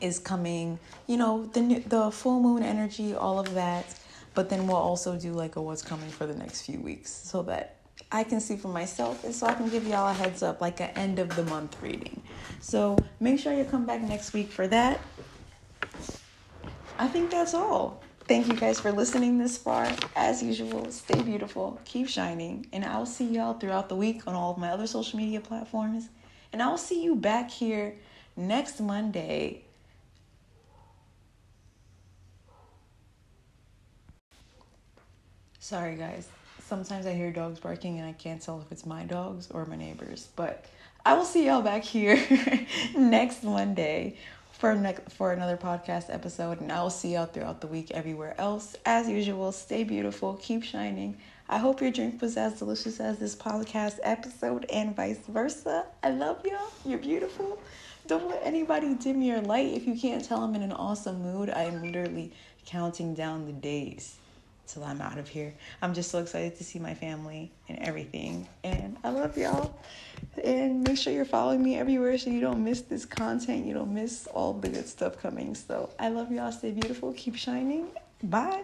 is 0.01 0.21
coming, 0.21 0.79
you 1.09 1.17
know, 1.17 1.47
the 1.47 1.83
the 1.87 2.11
full 2.13 2.41
moon 2.41 2.63
energy, 2.63 3.15
all 3.15 3.41
of 3.41 3.55
that. 3.55 3.98
But 4.39 4.51
then 4.51 4.69
we'll 4.69 4.77
also 4.77 5.19
do 5.19 5.33
like 5.33 5.57
a 5.57 5.61
what's 5.61 5.83
coming 5.83 6.11
for 6.11 6.25
the 6.25 6.33
next 6.33 6.63
few 6.63 6.79
weeks 6.79 7.11
so 7.11 7.43
that 7.43 7.79
I 8.13 8.23
can 8.23 8.39
see 8.41 8.57
for 8.57 8.69
myself, 8.69 9.25
and 9.25 9.35
so 9.35 9.49
I 9.49 9.55
can 9.55 9.69
give 9.69 9.85
y'all 9.85 10.09
a 10.09 10.13
heads 10.13 10.45
up, 10.45 10.61
like 10.61 10.79
an 10.79 10.91
end 10.91 11.19
of 11.19 11.35
the 11.35 11.43
month 11.43 11.77
reading. 11.83 12.23
So 12.61 12.97
make 13.19 13.41
sure 13.41 13.53
you 13.53 13.65
come 13.65 13.85
back 13.85 14.01
next 14.01 14.33
week 14.33 14.53
for 14.53 14.69
that. 14.69 15.01
I 17.01 17.09
think 17.09 17.33
that's 17.33 17.53
all. 17.53 18.01
Thank 18.29 18.47
you 18.47 18.55
guys 18.55 18.79
for 18.79 18.93
listening 18.93 19.39
this 19.39 19.59
far. 19.59 19.91
As 20.15 20.41
usual, 20.41 20.89
stay 20.93 21.21
beautiful, 21.21 21.81
keep 21.85 22.09
shining, 22.09 22.65
and 22.73 22.85
I'll 22.85 23.07
see 23.07 23.27
y'all 23.27 23.55
throughout 23.55 23.89
the 23.89 23.97
week 23.97 24.23
on 24.29 24.37
all 24.37 24.53
of 24.53 24.59
my 24.59 24.69
other 24.69 24.87
social 24.87 25.19
media 25.19 25.41
platforms. 25.41 26.11
And 26.53 26.63
I'll 26.63 26.79
see 26.79 27.03
you 27.03 27.17
back 27.17 27.51
here 27.51 27.97
next 28.37 28.79
Monday. 28.79 29.65
Sorry, 35.69 35.97
guys. 35.97 36.27
Sometimes 36.65 37.05
I 37.05 37.13
hear 37.13 37.31
dogs 37.31 37.61
barking 37.61 37.99
and 37.99 38.09
I 38.09 38.13
can't 38.13 38.41
tell 38.41 38.59
if 38.63 38.73
it's 38.73 38.87
my 38.87 39.05
dogs 39.05 39.51
or 39.51 39.67
my 39.67 39.77
neighbors. 39.77 40.31
But 40.35 40.65
I 41.05 41.13
will 41.13 41.27
see 41.27 41.45
y'all 41.45 41.61
back 41.61 41.85
here 41.85 42.19
next 42.97 43.45
Monday 43.45 44.17
for 44.53 44.75
ne- 44.75 44.97
for 45.11 45.33
another 45.33 45.59
podcast 45.59 46.07
episode, 46.09 46.63
and 46.63 46.73
I 46.73 46.83
will 46.83 46.89
see 46.89 47.13
y'all 47.13 47.27
throughout 47.27 47.61
the 47.61 47.67
week 47.67 47.91
everywhere 47.91 48.35
else. 48.39 48.77
As 48.87 49.11
usual, 49.11 49.53
stay 49.53 49.85
beautiful, 49.85 50.39
keep 50.41 50.65
shining. 50.65 51.19
I 51.51 51.59
hope 51.59 51.83
your 51.83 51.91
drink 51.91 52.23
was 52.23 52.39
as 52.39 52.59
delicious 52.59 52.99
as 52.99 53.19
this 53.19 53.37
podcast 53.37 53.99
episode, 54.03 54.65
and 54.73 54.97
vice 54.97 55.21
versa. 55.29 55.85
I 56.03 56.09
love 56.09 56.47
y'all. 56.47 56.73
You're 56.87 56.99
beautiful. 56.99 57.61
Don't 58.07 58.27
let 58.27 58.41
anybody 58.43 58.95
dim 58.95 59.21
your 59.21 59.43
light. 59.43 59.75
If 59.75 59.87
you 59.87 59.99
can't 60.01 60.25
tell 60.25 60.43
I'm 60.43 60.55
in 60.55 60.63
an 60.63 60.73
awesome 60.73 61.21
mood, 61.21 61.51
I 61.51 61.65
am 61.65 61.83
literally 61.83 62.33
counting 62.65 63.13
down 63.13 63.45
the 63.45 63.53
days 63.53 64.17
till 64.69 64.85
I'm 64.85 65.01
out 65.01 65.19
of 65.19 65.29
here. 65.29 65.55
I'm 65.83 65.95
just 65.95 66.11
so 66.11 66.19
excited 66.19 66.57
to 66.59 66.65
see 66.65 66.79
my 66.79 66.95
family 66.95 67.51
and 67.69 67.79
everything. 67.81 68.49
And 68.65 68.97
I 69.03 69.11
love 69.11 69.37
y'all. 69.37 69.75
And 70.43 70.87
make 70.87 70.99
sure 70.99 71.13
you're 71.13 71.25
following 71.25 71.63
me 71.63 71.77
everywhere 71.77 72.19
so 72.19 72.31
you 72.31 72.41
don't 72.41 72.63
miss 72.63 72.83
this 72.83 73.05
content. 73.05 73.67
You 73.67 73.75
don't 73.75 73.93
miss 73.95 74.27
all 74.29 74.53
the 74.53 74.69
good 74.69 74.89
stuff 74.89 75.21
coming. 75.21 75.55
So 75.55 75.91
I 75.99 76.11
love 76.11 76.31
y'all. 76.31 76.53
Stay 76.53 76.73
beautiful. 76.73 77.13
Keep 77.15 77.37
shining. 77.37 77.89
Bye. 78.23 78.63